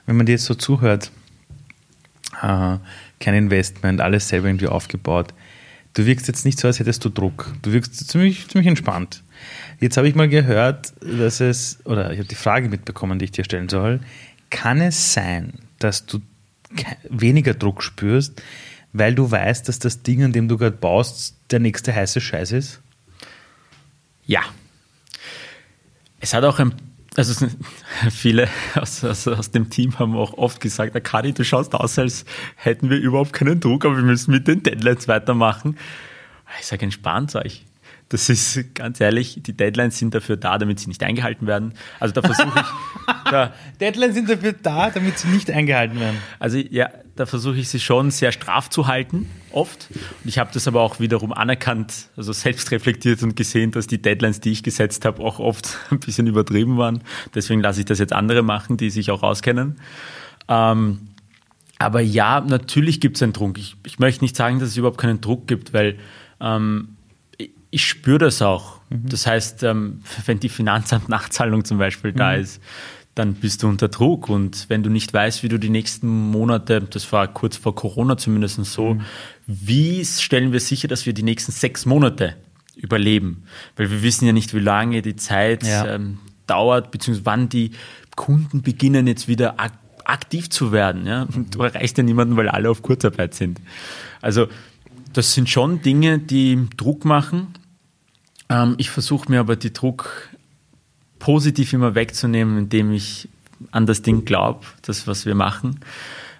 [0.04, 1.10] Wenn man dir jetzt so zuhört,
[2.42, 2.76] äh,
[3.18, 5.32] kein Investment, alles selber irgendwie aufgebaut,
[5.94, 7.50] du wirkst jetzt nicht so, als hättest du Druck.
[7.62, 9.22] Du wirkst ziemlich, ziemlich entspannt.
[9.80, 13.32] Jetzt habe ich mal gehört, dass es, oder ich habe die Frage mitbekommen, die ich
[13.32, 14.00] dir stellen soll.
[14.50, 16.20] Kann es sein, dass du
[17.08, 18.42] weniger Druck spürst,
[18.92, 22.52] weil du weißt, dass das Ding, an dem du gerade baust, der nächste heiße Scheiß
[22.52, 22.80] ist?
[24.26, 24.42] Ja.
[26.20, 26.74] Es hat auch ein
[27.16, 27.46] also
[28.10, 32.24] viele aus, aus, aus, dem Team haben auch oft gesagt, Akadi, du schaust aus, als
[32.56, 35.76] hätten wir überhaupt keinen Druck, aber wir müssen mit den Deadlines weitermachen.
[36.60, 37.66] Ich sage, entspannt euch.
[38.10, 41.74] Das ist ganz ehrlich, die Deadlines sind dafür da, damit sie nicht eingehalten werden.
[42.00, 42.66] Also da versuche ich.
[43.30, 46.16] Da, Deadlines sind dafür da, damit sie nicht eingehalten werden.
[46.40, 49.88] Also ja, da versuche ich sie schon sehr straff zu halten, oft.
[49.90, 54.02] Und ich habe das aber auch wiederum anerkannt, also selbst reflektiert und gesehen, dass die
[54.02, 57.04] Deadlines, die ich gesetzt habe, auch oft ein bisschen übertrieben waren.
[57.32, 59.76] Deswegen lasse ich das jetzt andere machen, die sich auch auskennen.
[60.48, 61.10] Ähm,
[61.78, 63.58] aber ja, natürlich gibt es einen Druck.
[63.58, 65.98] Ich, ich möchte nicht sagen, dass es überhaupt keinen Druck gibt, weil
[66.40, 66.96] ähm,
[67.70, 68.80] ich spüre das auch.
[68.90, 69.08] Mhm.
[69.08, 72.42] Das heißt, ähm, wenn die Finanzamt-Nachzahlung zum Beispiel da mhm.
[72.42, 72.60] ist,
[73.14, 74.28] dann bist du unter Druck.
[74.28, 78.16] Und wenn du nicht weißt, wie du die nächsten Monate, das war kurz vor Corona
[78.16, 79.02] zumindest so, mhm.
[79.46, 82.36] wie stellen wir sicher, dass wir die nächsten sechs Monate
[82.76, 83.44] überleben?
[83.76, 85.86] Weil wir wissen ja nicht, wie lange die Zeit ja.
[85.94, 87.72] ähm, dauert, beziehungsweise wann die
[88.16, 91.06] Kunden beginnen jetzt wieder ak aktiv zu werden.
[91.06, 91.22] Ja?
[91.22, 93.60] Und du erreichst ja niemanden, weil alle auf Kurzarbeit sind.
[94.20, 94.48] Also
[95.12, 97.48] das sind schon Dinge, die Druck machen.
[98.50, 100.28] Ähm, ich versuche mir aber die Druck
[101.18, 103.28] positiv immer wegzunehmen, indem ich
[103.70, 105.80] an das Ding glaube, das, was wir machen.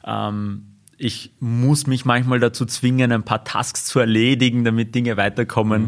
[0.04, 0.66] Ähm,
[0.98, 5.82] ich muss mich manchmal dazu zwingen, ein paar Tasks zu erledigen, damit Dinge weiterkommen.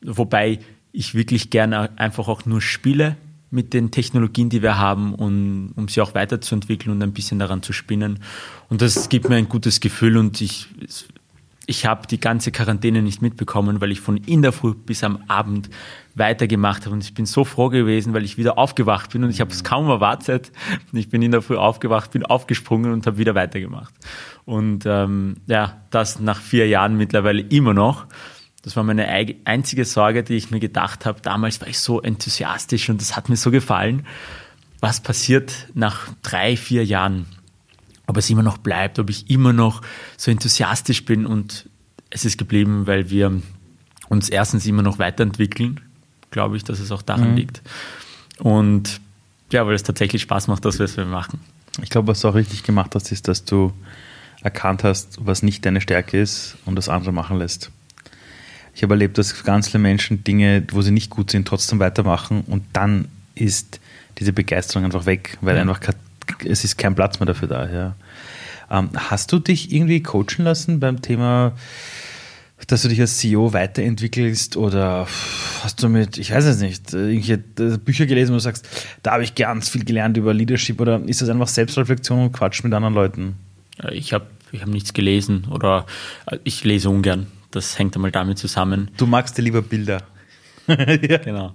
[0.00, 0.16] Mhm.
[0.16, 0.58] Wobei
[0.92, 3.16] ich wirklich gerne einfach auch nur spiele
[3.52, 7.62] mit den Technologien, die wir haben, um, um sie auch weiterzuentwickeln und ein bisschen daran
[7.62, 8.20] zu spinnen.
[8.68, 10.68] Und das gibt mir ein gutes Gefühl und ich,
[11.70, 15.22] ich habe die ganze Quarantäne nicht mitbekommen, weil ich von in der Früh bis am
[15.28, 15.70] Abend
[16.16, 16.94] weitergemacht habe.
[16.94, 19.62] Und ich bin so froh gewesen, weil ich wieder aufgewacht bin und ich habe es
[19.62, 20.50] kaum erwartet.
[20.92, 23.94] Ich bin in der Früh aufgewacht, bin aufgesprungen und habe wieder weitergemacht.
[24.44, 28.06] Und ähm, ja, das nach vier Jahren mittlerweile immer noch.
[28.62, 29.06] Das war meine
[29.44, 31.20] einzige Sorge, die ich mir gedacht habe.
[31.20, 34.04] Damals war ich so enthusiastisch und das hat mir so gefallen.
[34.80, 37.26] was passiert nach drei, vier Jahren,
[38.10, 39.82] ob es immer noch bleibt, ob ich immer noch
[40.16, 41.68] so enthusiastisch bin und
[42.10, 43.40] es ist geblieben, weil wir
[44.08, 45.80] uns erstens immer noch weiterentwickeln,
[46.32, 47.36] glaube ich, dass es auch daran mhm.
[47.36, 47.62] liegt.
[48.38, 49.00] Und
[49.52, 51.38] ja, weil es tatsächlich Spaß macht, das, was wir machen.
[51.82, 53.72] Ich glaube, was du auch richtig gemacht hast, ist, dass du
[54.42, 57.70] erkannt hast, was nicht deine Stärke ist und das andere machen lässt.
[58.74, 62.42] Ich habe erlebt, dass ganz viele Menschen Dinge, wo sie nicht gut sind, trotzdem weitermachen
[62.46, 63.06] und dann
[63.36, 63.78] ist
[64.18, 65.62] diese Begeisterung einfach weg, weil ja.
[65.62, 65.80] einfach
[66.44, 67.70] es ist kein Platz mehr dafür da.
[67.70, 67.96] Ja.
[68.70, 71.52] Ähm, hast du dich irgendwie coachen lassen beim Thema,
[72.66, 75.06] dass du dich als CEO weiterentwickelst oder
[75.62, 78.68] hast du mit, ich weiß es nicht, irgendwelche Bücher gelesen, wo du sagst,
[79.02, 82.62] da habe ich ganz viel gelernt über Leadership oder ist das einfach Selbstreflexion und Quatsch
[82.62, 83.36] mit anderen Leuten?
[83.92, 85.86] Ich habe ich hab nichts gelesen oder
[86.26, 87.26] äh, ich lese ungern.
[87.50, 88.90] Das hängt einmal damit zusammen.
[88.96, 90.02] Du magst dir lieber Bilder.
[90.66, 91.18] ja.
[91.18, 91.54] Genau.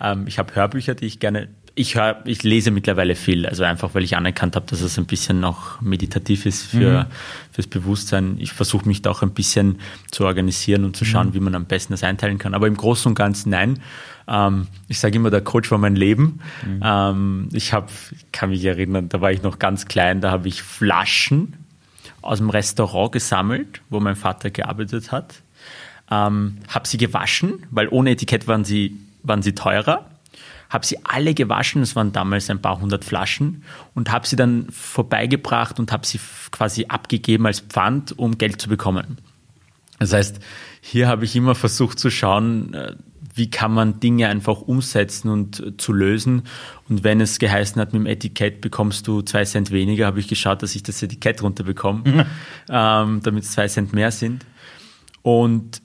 [0.00, 1.48] Ähm, ich habe Hörbücher, die ich gerne.
[1.78, 5.04] Ich, hör, ich lese mittlerweile viel, also einfach, weil ich anerkannt habe, dass es ein
[5.04, 7.06] bisschen noch meditativ ist für, mhm.
[7.52, 8.36] fürs Bewusstsein.
[8.38, 9.78] Ich versuche mich da auch ein bisschen
[10.10, 11.34] zu organisieren und zu schauen, mhm.
[11.34, 12.54] wie man am besten das einteilen kann.
[12.54, 13.80] Aber im Großen und Ganzen nein.
[14.26, 16.40] Ähm, ich sage immer, der Coach war mein Leben.
[16.66, 16.80] Mhm.
[16.82, 17.88] Ähm, ich habe,
[18.32, 21.56] kann mich erinnern, da war ich noch ganz klein, da habe ich Flaschen
[22.22, 25.42] aus dem Restaurant gesammelt, wo mein Vater gearbeitet hat.
[26.10, 30.10] Ähm, habe sie gewaschen, weil ohne Etikett waren sie, waren sie teurer.
[30.76, 33.64] Habe sie alle gewaschen, es waren damals ein paar hundert Flaschen,
[33.94, 36.20] und habe sie dann vorbeigebracht und habe sie
[36.50, 39.16] quasi abgegeben als Pfand, um Geld zu bekommen.
[39.98, 40.38] Das heißt,
[40.82, 42.94] hier habe ich immer versucht zu schauen, äh,
[43.34, 46.42] wie kann man Dinge einfach umsetzen und äh, zu lösen.
[46.90, 50.28] Und wenn es geheißen hat, mit dem Etikett bekommst du zwei Cent weniger, habe ich
[50.28, 52.26] geschaut, dass ich das Etikett runterbekomme,
[52.68, 54.44] ähm, damit es zwei Cent mehr sind.
[55.22, 55.80] Und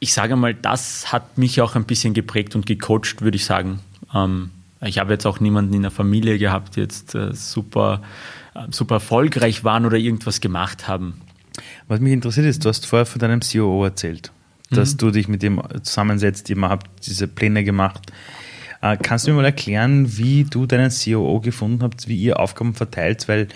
[0.00, 3.78] ich sage mal, das hat mich auch ein bisschen geprägt und gecoacht, würde ich sagen.
[4.14, 4.50] Ähm,
[4.80, 8.02] ich habe jetzt auch niemanden in der Familie gehabt, die jetzt äh, super,
[8.54, 11.20] äh, super erfolgreich waren oder irgendwas gemacht haben.
[11.86, 14.32] Was mich interessiert ist, du hast vorher von deinem COO erzählt
[14.72, 14.98] dass mhm.
[14.98, 18.12] du dich mit dem zusammensetzt, ihr habt diese Pläne gemacht.
[18.80, 22.74] Äh, kannst du mir mal erklären, wie du deinen COO gefunden habt, wie ihr Aufgaben
[22.74, 23.28] verteilt?
[23.28, 23.48] Weil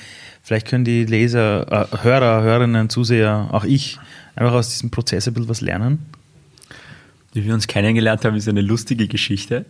[0.43, 3.99] vielleicht können die Leser, äh, Hörer, Hörerinnen, Zuseher, auch ich,
[4.37, 6.07] einfach aus diesem Prozess ein bisschen was lernen.
[7.33, 9.67] Wie wir uns kennengelernt haben, ist eine lustige Geschichte.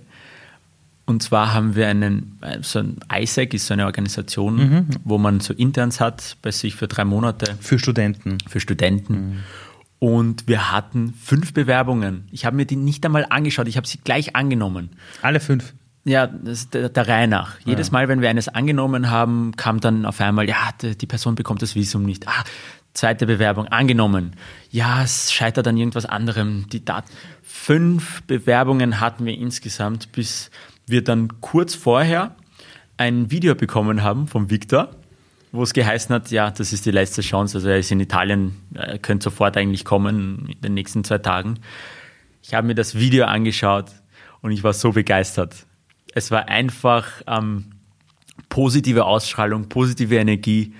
[1.06, 4.86] Und zwar haben wir einen, so ein ISAC ist so eine Organisation, mhm.
[5.04, 7.56] wo man so Interns hat bei sich für drei Monate.
[7.60, 8.38] Für Studenten.
[8.48, 9.14] Für Studenten.
[9.14, 9.36] Mhm.
[10.00, 12.28] Und wir hatten fünf Bewerbungen.
[12.32, 14.90] Ich habe mir die nicht einmal angeschaut, ich habe sie gleich angenommen.
[15.22, 15.74] Alle fünf?
[16.04, 17.58] Ja, der, der, Reihe nach.
[17.60, 17.70] Ja.
[17.70, 21.62] Jedes Mal, wenn wir eines angenommen haben, kam dann auf einmal, ja, die Person bekommt
[21.62, 22.28] das Visum nicht.
[22.28, 22.44] Ah,
[22.94, 24.32] zweite Bewerbung angenommen.
[24.70, 26.66] Ja, es scheitert an irgendwas anderem.
[26.70, 27.10] Die Daten.
[27.42, 30.50] Fünf Bewerbungen hatten wir insgesamt, bis
[30.86, 32.36] wir dann kurz vorher
[32.96, 34.90] ein Video bekommen haben vom Victor
[35.56, 37.58] wo es geheißen hat, ja, das ist die letzte Chance.
[37.58, 41.58] Also er ist in Italien, er könnte sofort eigentlich kommen in den nächsten zwei Tagen.
[42.42, 43.86] Ich habe mir das Video angeschaut
[44.42, 45.66] und ich war so begeistert.
[46.14, 47.72] Es war einfach ähm,
[48.48, 50.74] positive Ausstrahlung, positive Energie,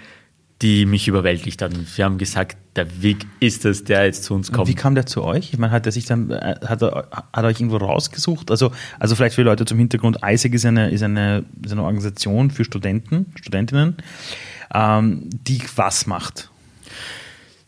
[0.62, 1.74] die mich überwältigt hat.
[1.74, 4.68] Und wir haben gesagt, der Weg ist es, der jetzt zu uns kommt.
[4.68, 5.52] Wie kam der zu euch?
[5.52, 8.50] Ich meine, hat er sich dann, äh, hat er, hat er euch irgendwo rausgesucht?
[8.50, 12.50] Also, also vielleicht für Leute zum Hintergrund, ISIG ist eine, ist eine, ist eine Organisation
[12.50, 13.96] für Studenten, Studentinnen
[14.74, 16.50] ähm, die was macht.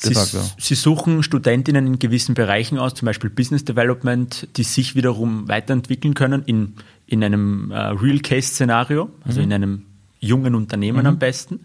[0.01, 0.15] Sie,
[0.59, 6.15] Sie, suchen Studentinnen in gewissen Bereichen aus, zum Beispiel Business Development, die sich wiederum weiterentwickeln
[6.15, 6.75] können in,
[7.09, 9.45] in einem äh, Real-Case-Szenario, also mhm.
[9.45, 9.87] in einem
[10.21, 11.07] jungen Unternehmen mhm.
[11.07, 11.61] am besten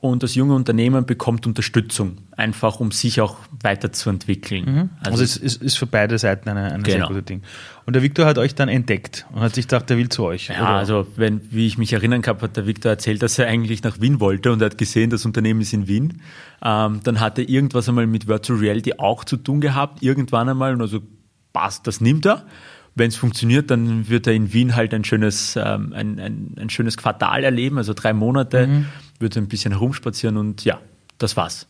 [0.00, 4.64] und das junge Unternehmen bekommt Unterstützung, einfach um sich auch weiterzuentwickeln.
[4.64, 4.90] Mhm.
[5.00, 6.98] Also, also, es ist, ist, für beide Seiten ein genau.
[6.98, 7.42] sehr gute Ding.
[7.84, 10.48] Und der Viktor hat euch dann entdeckt und hat sich gedacht, er will zu euch.
[10.48, 10.68] Ja, oder?
[10.70, 14.00] also wenn, wie ich mich erinnern kann, hat der Viktor erzählt, dass er eigentlich nach
[14.00, 16.22] Wien wollte und er hat gesehen, das Unternehmen ist in Wien.
[16.62, 20.74] Ähm, dann hat er irgendwas einmal mit Virtual Reality auch zu tun gehabt, irgendwann einmal
[20.74, 21.00] und also
[21.52, 22.44] passt, das nimmt er
[22.98, 26.70] wenn es funktioniert, dann wird er in Wien halt ein schönes, ähm, ein, ein, ein,
[26.70, 28.86] schönes Quartal erleben, also drei Monate, mhm.
[29.18, 30.80] wird ein bisschen herumspazieren und ja,
[31.18, 31.66] das war's.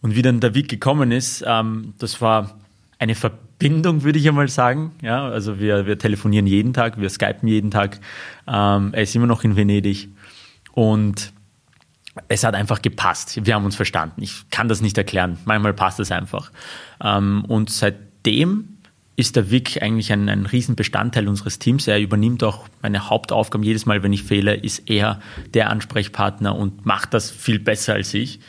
[0.00, 2.58] Und wie dann der Weg gekommen ist, ähm, das war
[2.98, 4.92] eine Verbindung, würde ich einmal sagen.
[5.02, 8.00] Ja, also wir, wir telefonieren jeden Tag, wir skypen jeden Tag.
[8.46, 10.08] Ähm, er ist immer noch in Venedig
[10.72, 11.32] und
[12.28, 13.44] es hat einfach gepasst.
[13.44, 14.22] Wir haben uns verstanden.
[14.22, 15.38] Ich kann das nicht erklären.
[15.44, 16.52] Manchmal passt es einfach.
[17.02, 18.73] Ähm, und seitdem
[19.16, 21.86] ist der Vic eigentlich ein, ein Riesenbestandteil unseres Teams.
[21.86, 23.64] Er übernimmt auch meine Hauptaufgaben.
[23.64, 25.20] Jedes Mal, wenn ich fehle, ist er
[25.54, 28.40] der Ansprechpartner und macht das viel besser als ich.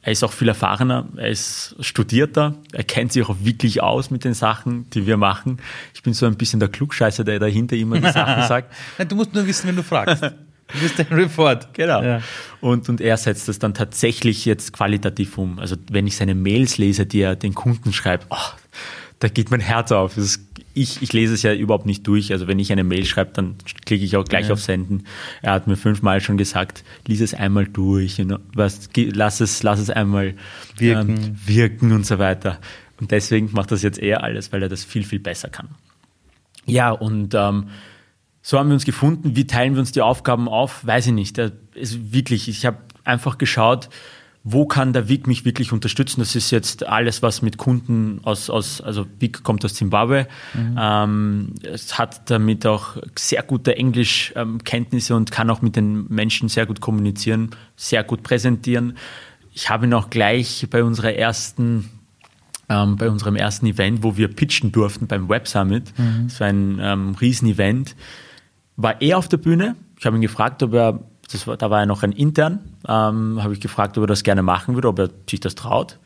[0.00, 4.24] Er ist auch viel erfahrener, er ist studierter, er kennt sich auch wirklich aus mit
[4.24, 5.60] den Sachen, die wir machen.
[5.94, 8.74] Ich bin so ein bisschen der Klugscheißer, der dahinter immer die Sachen sagt.
[8.98, 10.22] du musst nur wissen, wenn du fragst.
[10.22, 11.72] Du bist Henry Ford.
[11.72, 12.02] Genau.
[12.02, 12.20] Ja.
[12.60, 15.58] Und, und er setzt das dann tatsächlich jetzt qualitativ um.
[15.58, 18.36] Also wenn ich seine Mails lese, die er den Kunden schreibt, oh,
[19.24, 20.18] da geht mein Herz auf.
[20.18, 20.42] Ist,
[20.74, 22.30] ich, ich lese es ja überhaupt nicht durch.
[22.30, 23.54] Also wenn ich eine Mail schreibe, dann
[23.86, 24.52] klicke ich auch gleich Ja.
[24.52, 25.04] auf Senden.
[25.40, 29.62] Er hat mir fünfmal schon gesagt, lies es einmal durch, you know, was, lass, es,
[29.62, 30.34] lass es einmal
[30.76, 31.16] Wirken.
[31.16, 32.58] ähm, wirken und so weiter.
[33.00, 35.68] Und deswegen macht das jetzt er alles, weil er das viel, viel besser kann.
[36.66, 37.68] Ja, und ähm,
[38.42, 39.36] so haben wir uns gefunden.
[39.36, 40.86] Wie teilen wir uns die Aufgaben auf?
[40.86, 41.38] Weiß ich nicht.
[41.38, 43.88] Ist wirklich, ich habe einfach geschaut,
[44.46, 46.20] wo kann der WIG mich wirklich unterstützen?
[46.20, 50.28] Das ist jetzt alles, was mit Kunden aus, aus also WIG kommt aus Zimbabwe.
[50.78, 56.66] Ähm, es hat damit auch sehr gute Englischkenntnisse und kann auch mit den Menschen sehr
[56.66, 58.98] gut kommunizieren, sehr gut präsentieren.
[59.54, 61.88] Ich habe ihn auch gleich bei unserer ersten
[62.68, 65.92] ähm, bei unserem ersten Event, wo wir pitchen durften beim Web Summit.
[66.24, 67.96] Das war ein ähm, Riesenevent.
[68.76, 69.76] War er auf der Bühne.
[69.98, 71.00] Ich habe ihn gefragt, ob er,
[71.34, 74.22] das war, da war er noch ein Intern, ähm, habe ich gefragt, ob er das
[74.22, 75.98] gerne machen würde, ob er sich das traut.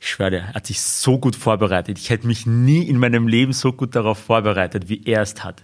[0.00, 1.96] Ich schwöre dir, er hat sich so gut vorbereitet.
[1.98, 5.62] Ich hätte mich nie in meinem Leben so gut darauf vorbereitet, wie er es hat.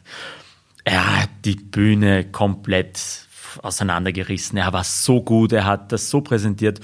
[0.84, 3.26] Er hat die Bühne komplett
[3.62, 4.56] auseinandergerissen.
[4.58, 6.80] Er war so gut, er hat das so präsentiert.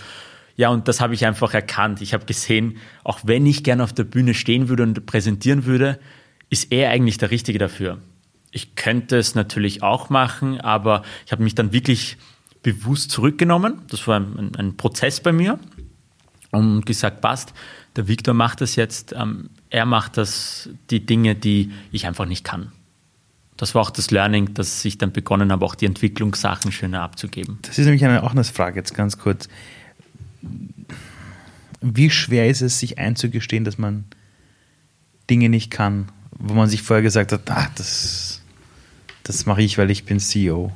[0.57, 2.01] Ja, und das habe ich einfach erkannt.
[2.01, 6.01] Ich habe gesehen, auch wenn ich gerne auf der Bühne stehen würde und präsentieren würde,
[6.51, 7.99] ist er eigentlich der Richtige dafür.
[8.55, 12.17] Ich könnte es natürlich auch machen, aber ich habe mich dann wirklich
[12.63, 13.83] bewusst zurückgenommen.
[13.89, 15.59] Das war ein, ein Prozess bei mir
[16.53, 17.53] und gesagt, passt,
[17.97, 22.45] der Viktor macht das jetzt, ähm, er macht das, die Dinge, die ich einfach nicht
[22.45, 22.71] kann.
[23.57, 27.59] Das war auch das Learning, dass ich dann begonnen habe, auch die Entwicklungssachen schöner abzugeben.
[27.63, 29.49] Das ist nämlich eine, auch eine Frage, jetzt ganz kurz.
[31.81, 34.05] Wie schwer ist es, sich einzugestehen, dass man
[35.29, 38.34] Dinge nicht kann, wo man sich vorher gesagt hat, ah, das,
[39.25, 40.71] das mache ich, weil ich bin CEO.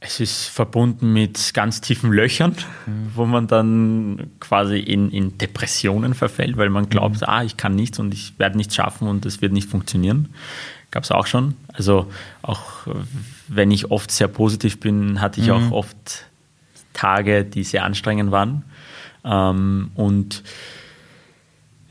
[0.00, 2.56] Es ist verbunden mit ganz tiefen Löchern,
[3.14, 8.00] wo man dann quasi in, in Depressionen verfällt, weil man glaubt, ah, ich kann nichts
[8.00, 10.34] und ich werde nichts schaffen und es wird nicht funktionieren.
[10.90, 11.54] Gab es auch schon.
[11.72, 12.10] Also
[12.42, 12.88] auch
[13.46, 16.26] wenn ich oft sehr positiv bin, hatte ich auch oft
[16.92, 18.64] Tage, die sehr anstrengend waren.
[19.24, 20.42] Ähm, und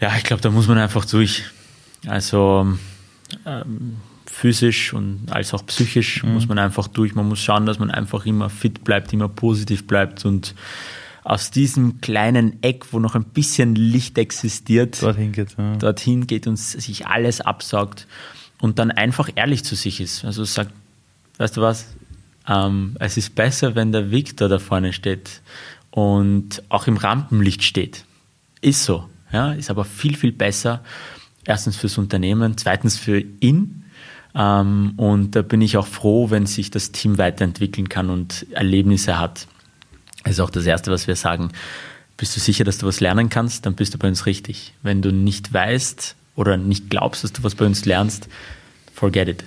[0.02, 1.46] ja, ich glaube, da muss man einfach durch.
[2.08, 2.78] Also
[3.46, 7.16] ähm, physisch und als auch psychisch muss man einfach durch.
[7.16, 10.56] Man muss schauen, dass man einfach immer fit bleibt, immer positiv bleibt und
[11.24, 15.56] aus diesem kleinen Eck, wo noch ein bisschen Licht existiert, Dorthin geht.
[15.58, 15.76] Ja.
[15.76, 18.08] dorthin geht und sich alles absaugt
[18.60, 20.26] und dann einfach ehrlich zu sich ist.
[20.26, 20.72] Also sagt,
[21.38, 21.88] weißt du was,
[22.48, 25.42] ähm, es ist besser, wenn der Victor da vorne steht
[25.92, 28.06] und auch im Rampenlicht steht.
[28.62, 30.84] Ist so, ja, ist aber viel, viel besser.
[31.46, 33.86] Erstens fürs Unternehmen, zweitens für ihn.
[34.36, 39.20] Ähm, und da bin ich auch froh, wenn sich das Team weiterentwickeln kann und Erlebnisse
[39.20, 39.48] hat.
[40.24, 41.52] Das ist auch das Erste, was wir sagen.
[42.18, 44.74] Bist du sicher, dass du was lernen kannst, dann bist du bei uns richtig.
[44.84, 48.30] Wenn du nicht weißt oder nicht glaubst, dass du was bei uns lernst,
[48.94, 49.44] forget it.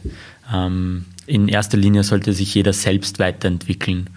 [0.53, 4.11] Ähm, in erster Linie sollte sich jeder selbst weiterentwickeln.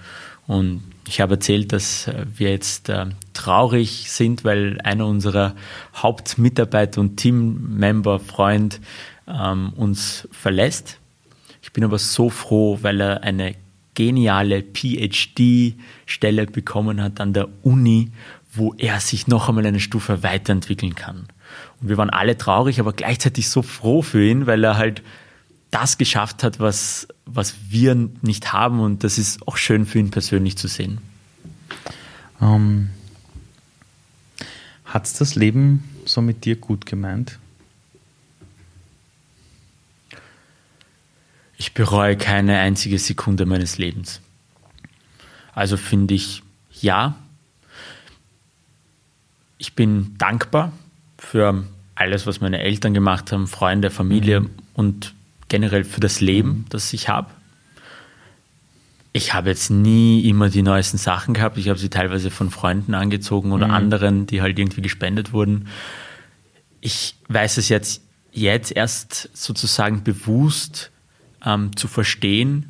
[0.48, 5.56] Und ich habe erzählt, dass äh, wir jetzt äh, traurig sind, weil einer unserer
[5.96, 8.80] Hauptmitarbeiter und Teammember, Freund,
[9.28, 11.00] ähm, uns verlässt.
[11.62, 13.56] Ich bin aber so froh, weil er eine
[13.94, 18.12] geniale PhD-Stelle bekommen hat an der Uni,
[18.54, 21.28] wo er sich noch einmal eine Stufe weiterentwickeln kann.
[21.82, 25.02] Und wir waren alle traurig, aber gleichzeitig so froh für ihn, weil er halt
[25.72, 28.80] das geschafft hat, was, was wir nicht haben.
[28.80, 31.00] Und das ist auch schön für ihn persönlich zu sehen.
[32.42, 32.90] Ähm,
[34.86, 37.40] Hat es das Leben so mit dir gut gemeint?
[41.58, 44.22] Ich bereue keine einzige Sekunde meines Lebens.
[45.54, 46.44] Also finde ich,
[46.82, 47.16] ja.
[49.58, 50.72] Ich bin dankbar
[51.18, 51.64] für
[51.96, 54.46] alles, was meine Eltern gemacht haben, Freunde, Familie
[54.76, 55.16] und
[55.48, 57.30] generell für das Leben, das ich habe.
[59.14, 61.58] Ich habe jetzt nie immer die neuesten Sachen gehabt.
[61.58, 65.70] Ich habe sie teilweise von Freunden angezogen oder anderen, die halt irgendwie gespendet wurden.
[66.82, 70.92] Ich weiß es jetzt, jetzt erst sozusagen bewusst
[71.44, 72.68] ähm, zu verstehen,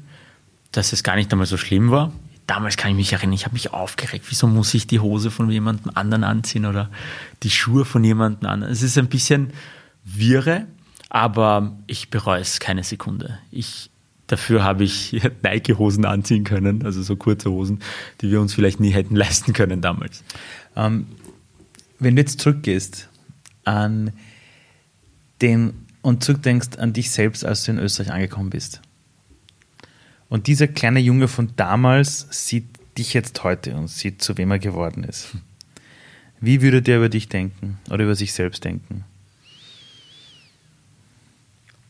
[0.71, 2.13] dass es gar nicht einmal so schlimm war.
[2.45, 4.25] Damals kann ich mich erinnern, ich habe mich aufgeregt.
[4.30, 6.89] Wieso muss ich die Hose von jemandem anderen anziehen oder
[7.43, 8.71] die Schuhe von jemandem anderen?
[8.71, 9.51] Es ist ein bisschen
[10.05, 10.65] wirre,
[11.10, 13.39] aber ich bereue es keine Sekunde.
[13.51, 13.89] Ich,
[14.28, 17.80] dafür habe ich Nike-Hosen anziehen können, also so kurze Hosen,
[18.22, 20.24] die wir uns vielleicht nie hätten leisten können damals.
[20.76, 21.08] Ähm,
[21.99, 23.10] wenn du jetzt zurückgehst
[23.64, 24.12] an
[25.41, 28.82] den und zurückdenkst an dich selbst, als du in Österreich angekommen bist
[30.30, 32.66] Und dieser kleine Junge von damals sieht
[32.97, 35.36] dich jetzt heute und sieht, zu wem er geworden ist.
[36.39, 39.03] Wie würde der über dich denken oder über sich selbst denken?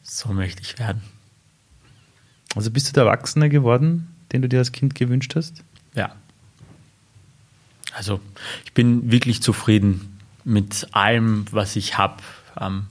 [0.09, 1.01] So möchte ich werden.
[2.55, 5.63] Also bist du der Erwachsene geworden, den du dir als Kind gewünscht hast?
[5.93, 6.15] Ja.
[7.93, 8.21] Also
[8.65, 12.23] ich bin wirklich zufrieden mit allem, was ich habe.
[12.59, 12.87] Ähm,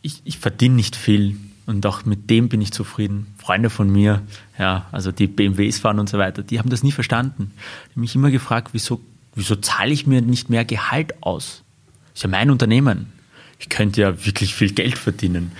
[0.00, 1.36] ich, ich verdiene nicht viel
[1.66, 3.34] und auch mit dem bin ich zufrieden.
[3.36, 4.22] Freunde von mir,
[4.58, 7.52] ja, also die BMWs fahren und so weiter, die haben das nie verstanden.
[7.88, 9.02] Die haben mich immer gefragt, wieso,
[9.34, 11.62] wieso zahle ich mir nicht mehr Gehalt aus?
[12.12, 13.12] Das ist ja mein Unternehmen.
[13.58, 15.52] Ich könnte ja wirklich viel Geld verdienen.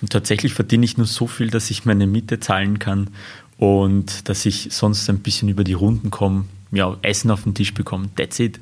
[0.00, 3.10] Und tatsächlich verdiene ich nur so viel, dass ich meine Miete zahlen kann
[3.58, 7.72] und dass ich sonst ein bisschen über die Runden komme, ja, Essen auf den Tisch
[7.72, 8.08] bekomme.
[8.16, 8.60] That's it.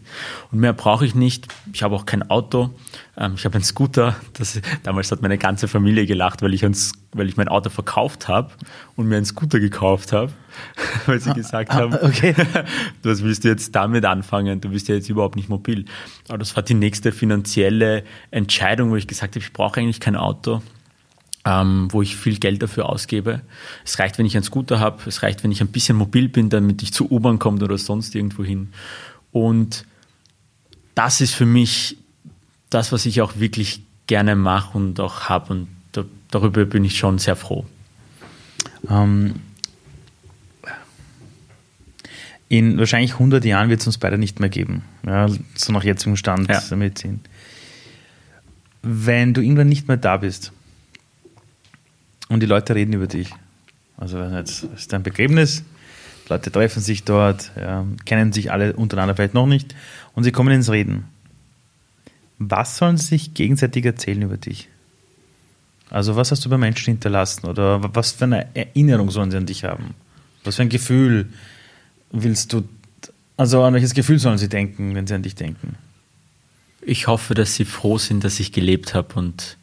[0.53, 1.49] Und mehr brauche ich nicht.
[1.73, 2.71] Ich habe auch kein Auto.
[3.17, 4.15] Ähm, ich habe einen Scooter.
[4.35, 6.77] Das, damals hat meine ganze Familie gelacht, weil ich, ein,
[7.13, 8.53] weil ich mein Auto verkauft habe
[8.95, 10.33] und mir einen Scooter gekauft habe,
[11.07, 12.35] weil sie gesagt ah, haben, okay.
[13.03, 14.61] was willst du jetzt damit anfangen?
[14.61, 15.87] Du bist ja jetzt überhaupt nicht mobil.
[16.29, 20.15] Aber das war die nächste finanzielle Entscheidung, wo ich gesagt habe, ich brauche eigentlich kein
[20.15, 20.63] Auto
[21.45, 23.43] ähm, wo ich viel Geld dafür ausgebe.
[23.85, 26.49] Es reicht, wenn ich einen Scooter habe, es reicht, wenn ich ein bisschen mobil bin,
[26.49, 28.73] damit ich zur U-Bahn komme oder sonst irgendwo hin.
[29.33, 29.85] Und
[30.95, 31.97] das ist für mich
[32.71, 35.53] das, was ich auch wirklich gerne mache und auch habe.
[35.53, 37.67] Und da, darüber bin ich schon sehr froh.
[38.89, 39.35] Ähm,
[42.49, 44.83] in wahrscheinlich 100 Jahren wird es uns beide nicht mehr geben.
[45.05, 46.61] Ja, so nach jetzigem Stand ja.
[46.61, 47.21] der Medizin.
[48.83, 50.53] Wenn du irgendwann nicht mehr da bist,
[52.29, 53.31] und die Leute reden über dich.
[53.97, 55.65] Also es ist ein Begräbnis,
[56.29, 59.75] Leute treffen sich dort, ja, kennen sich alle untereinander vielleicht noch nicht
[60.15, 61.05] und sie kommen ins Reden.
[62.39, 64.69] Was sollen sie sich gegenseitig erzählen über dich?
[65.91, 69.47] Also was hast du bei Menschen hinterlassen oder was für eine Erinnerung sollen sie an
[69.47, 69.95] dich haben?
[70.43, 71.29] Was für ein Gefühl
[72.11, 72.65] willst du,
[73.37, 75.77] also an welches Gefühl sollen sie denken, wenn sie an dich denken?
[76.81, 79.57] Ich hoffe, dass sie froh sind, dass ich gelebt habe und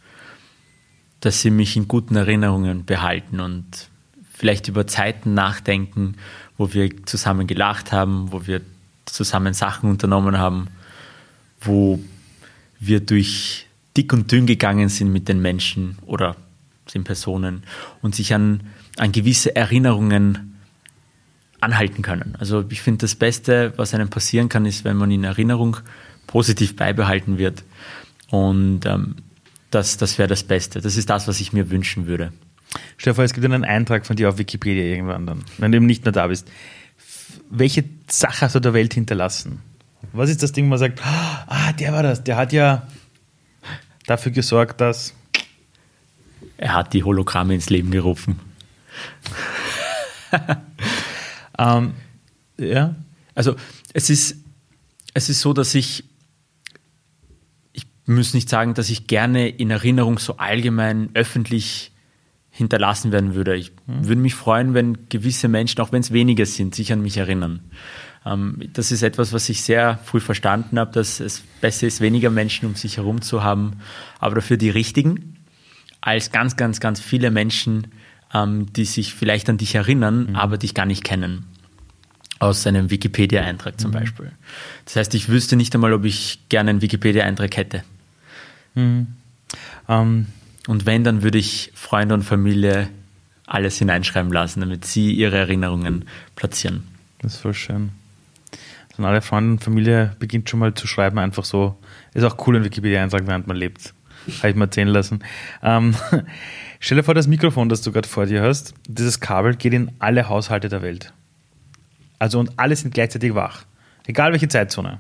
[1.22, 3.65] dass sie mich in guten Erinnerungen behalten und
[4.34, 6.15] vielleicht über Zeiten nachdenken,
[6.57, 8.61] wo wir zusammen gelacht haben, wo wir
[9.05, 10.67] zusammen Sachen unternommen haben,
[11.61, 11.99] wo
[12.80, 16.36] wir durch dick und dünn gegangen sind mit den Menschen oder
[16.93, 17.63] den Personen
[18.01, 18.63] und sich an,
[18.97, 20.57] an gewisse Erinnerungen
[21.59, 22.36] anhalten können.
[22.39, 25.78] Also ich finde, das Beste, was einem passieren kann, ist, wenn man in Erinnerung
[26.26, 27.63] positiv beibehalten wird.
[28.30, 29.17] Und ähm,
[29.72, 30.82] das, das wäre das Beste.
[30.82, 32.32] Das ist das, was ich mir wünschen würde.
[32.97, 36.05] Stefan, es gibt einen Eintrag von dir auf Wikipedia irgendwann dann, wenn du eben nicht
[36.05, 36.49] mehr da bist.
[37.49, 39.61] Welche Sache hast du der Welt hinterlassen?
[40.13, 42.88] Was ist das Ding, wo man sagt, ah, der war das, der hat ja
[44.05, 45.13] dafür gesorgt, dass.
[46.57, 48.39] Er hat die Hologramme ins Leben gerufen.
[51.57, 51.93] ähm,
[52.57, 52.95] ja.
[53.34, 53.55] Also
[53.93, 54.36] es ist,
[55.13, 56.03] es ist so, dass ich
[58.12, 61.91] muss nicht sagen, dass ich gerne in Erinnerung so allgemein öffentlich
[62.49, 63.55] hinterlassen werden würde.
[63.55, 64.07] Ich mhm.
[64.07, 67.62] würde mich freuen, wenn gewisse Menschen, auch wenn es weniger sind, sich an mich erinnern.
[68.26, 72.30] Ähm, das ist etwas, was ich sehr früh verstanden habe, dass es besser ist, weniger
[72.30, 73.78] Menschen um sich herum zu haben,
[74.20, 75.38] aber dafür die richtigen,
[76.01, 77.88] als ganz, ganz, ganz viele Menschen,
[78.34, 80.36] ähm, die sich vielleicht an dich erinnern, mhm.
[80.36, 81.45] aber dich gar nicht kennen
[82.39, 83.95] aus einem Wikipedia-Eintrag zum mhm.
[83.95, 84.32] Beispiel.
[84.86, 87.84] Das heißt, ich wüsste nicht einmal, ob ich gerne einen Wikipedia-Eintrag hätte.
[88.76, 89.07] Mhm.
[89.88, 90.28] Ähm,
[90.67, 92.89] und wenn, dann würde ich Freunde und Familie
[93.45, 96.05] alles hineinschreiben lassen, damit sie ihre Erinnerungen
[96.36, 96.88] platzieren.
[97.19, 97.91] Das ist voll schön.
[98.91, 101.78] Also alle Freunde und Familie beginnt schon mal zu schreiben, einfach so.
[102.13, 103.93] Ist auch cool, ein Wikipedia-Eintrag, während man lebt.
[104.38, 105.24] Habe ich mal erzählen lassen.
[105.63, 105.95] Ähm,
[106.80, 109.91] stell dir vor, das Mikrofon, das du gerade vor dir hast, dieses Kabel geht in
[109.99, 111.13] alle Haushalte der Welt.
[112.19, 113.65] Also und alle sind gleichzeitig wach.
[114.05, 114.99] Egal welche Zeitzone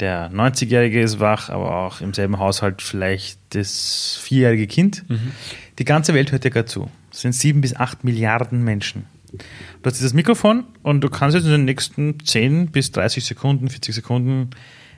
[0.00, 5.08] der 90-Jährige ist wach, aber auch im selben Haushalt vielleicht das vierjährige Kind.
[5.08, 5.32] Mhm.
[5.78, 6.90] Die ganze Welt hört dir gerade zu.
[7.12, 9.06] Es sind sieben bis acht Milliarden Menschen.
[9.32, 13.68] Du hast dieses Mikrofon und du kannst jetzt in den nächsten 10 bis 30 Sekunden,
[13.68, 14.50] 40 Sekunden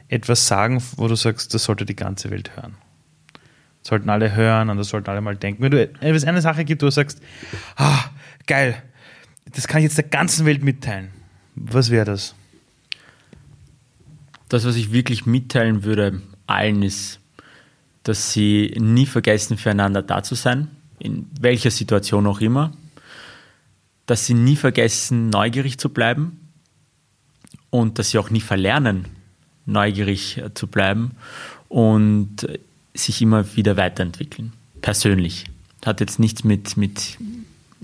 [0.09, 2.77] etwas sagen, wo du sagst, das sollte die ganze Welt hören.
[3.81, 5.63] Das sollten alle hören und das sollten alle mal denken.
[5.63, 7.21] Wenn, du, wenn es eine Sache gibt, wo du sagst,
[7.77, 8.05] ah,
[8.47, 8.81] geil,
[9.55, 11.09] das kann ich jetzt der ganzen Welt mitteilen.
[11.55, 12.35] Was wäre das?
[14.53, 17.21] Das, was ich wirklich mitteilen würde allen, ist,
[18.03, 22.73] dass sie nie vergessen, füreinander da zu sein, in welcher Situation auch immer,
[24.07, 26.39] dass sie nie vergessen, neugierig zu bleiben
[27.71, 29.07] und dass sie auch nie verlernen,
[29.65, 31.13] neugierig zu bleiben
[31.69, 32.47] und
[32.93, 35.47] sich immer wieder weiterentwickeln, persönlich.
[35.85, 37.17] Hat jetzt nichts mit, mit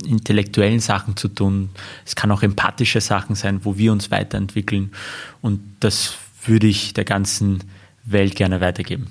[0.05, 1.71] intellektuellen Sachen zu tun.
[2.05, 4.93] Es kann auch empathische Sachen sein, wo wir uns weiterentwickeln.
[5.41, 7.65] Und das würde ich der ganzen
[8.05, 9.11] Welt gerne weitergeben.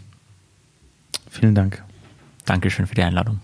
[1.30, 1.84] Vielen Dank.
[2.46, 3.40] Dankeschön für die Einladung.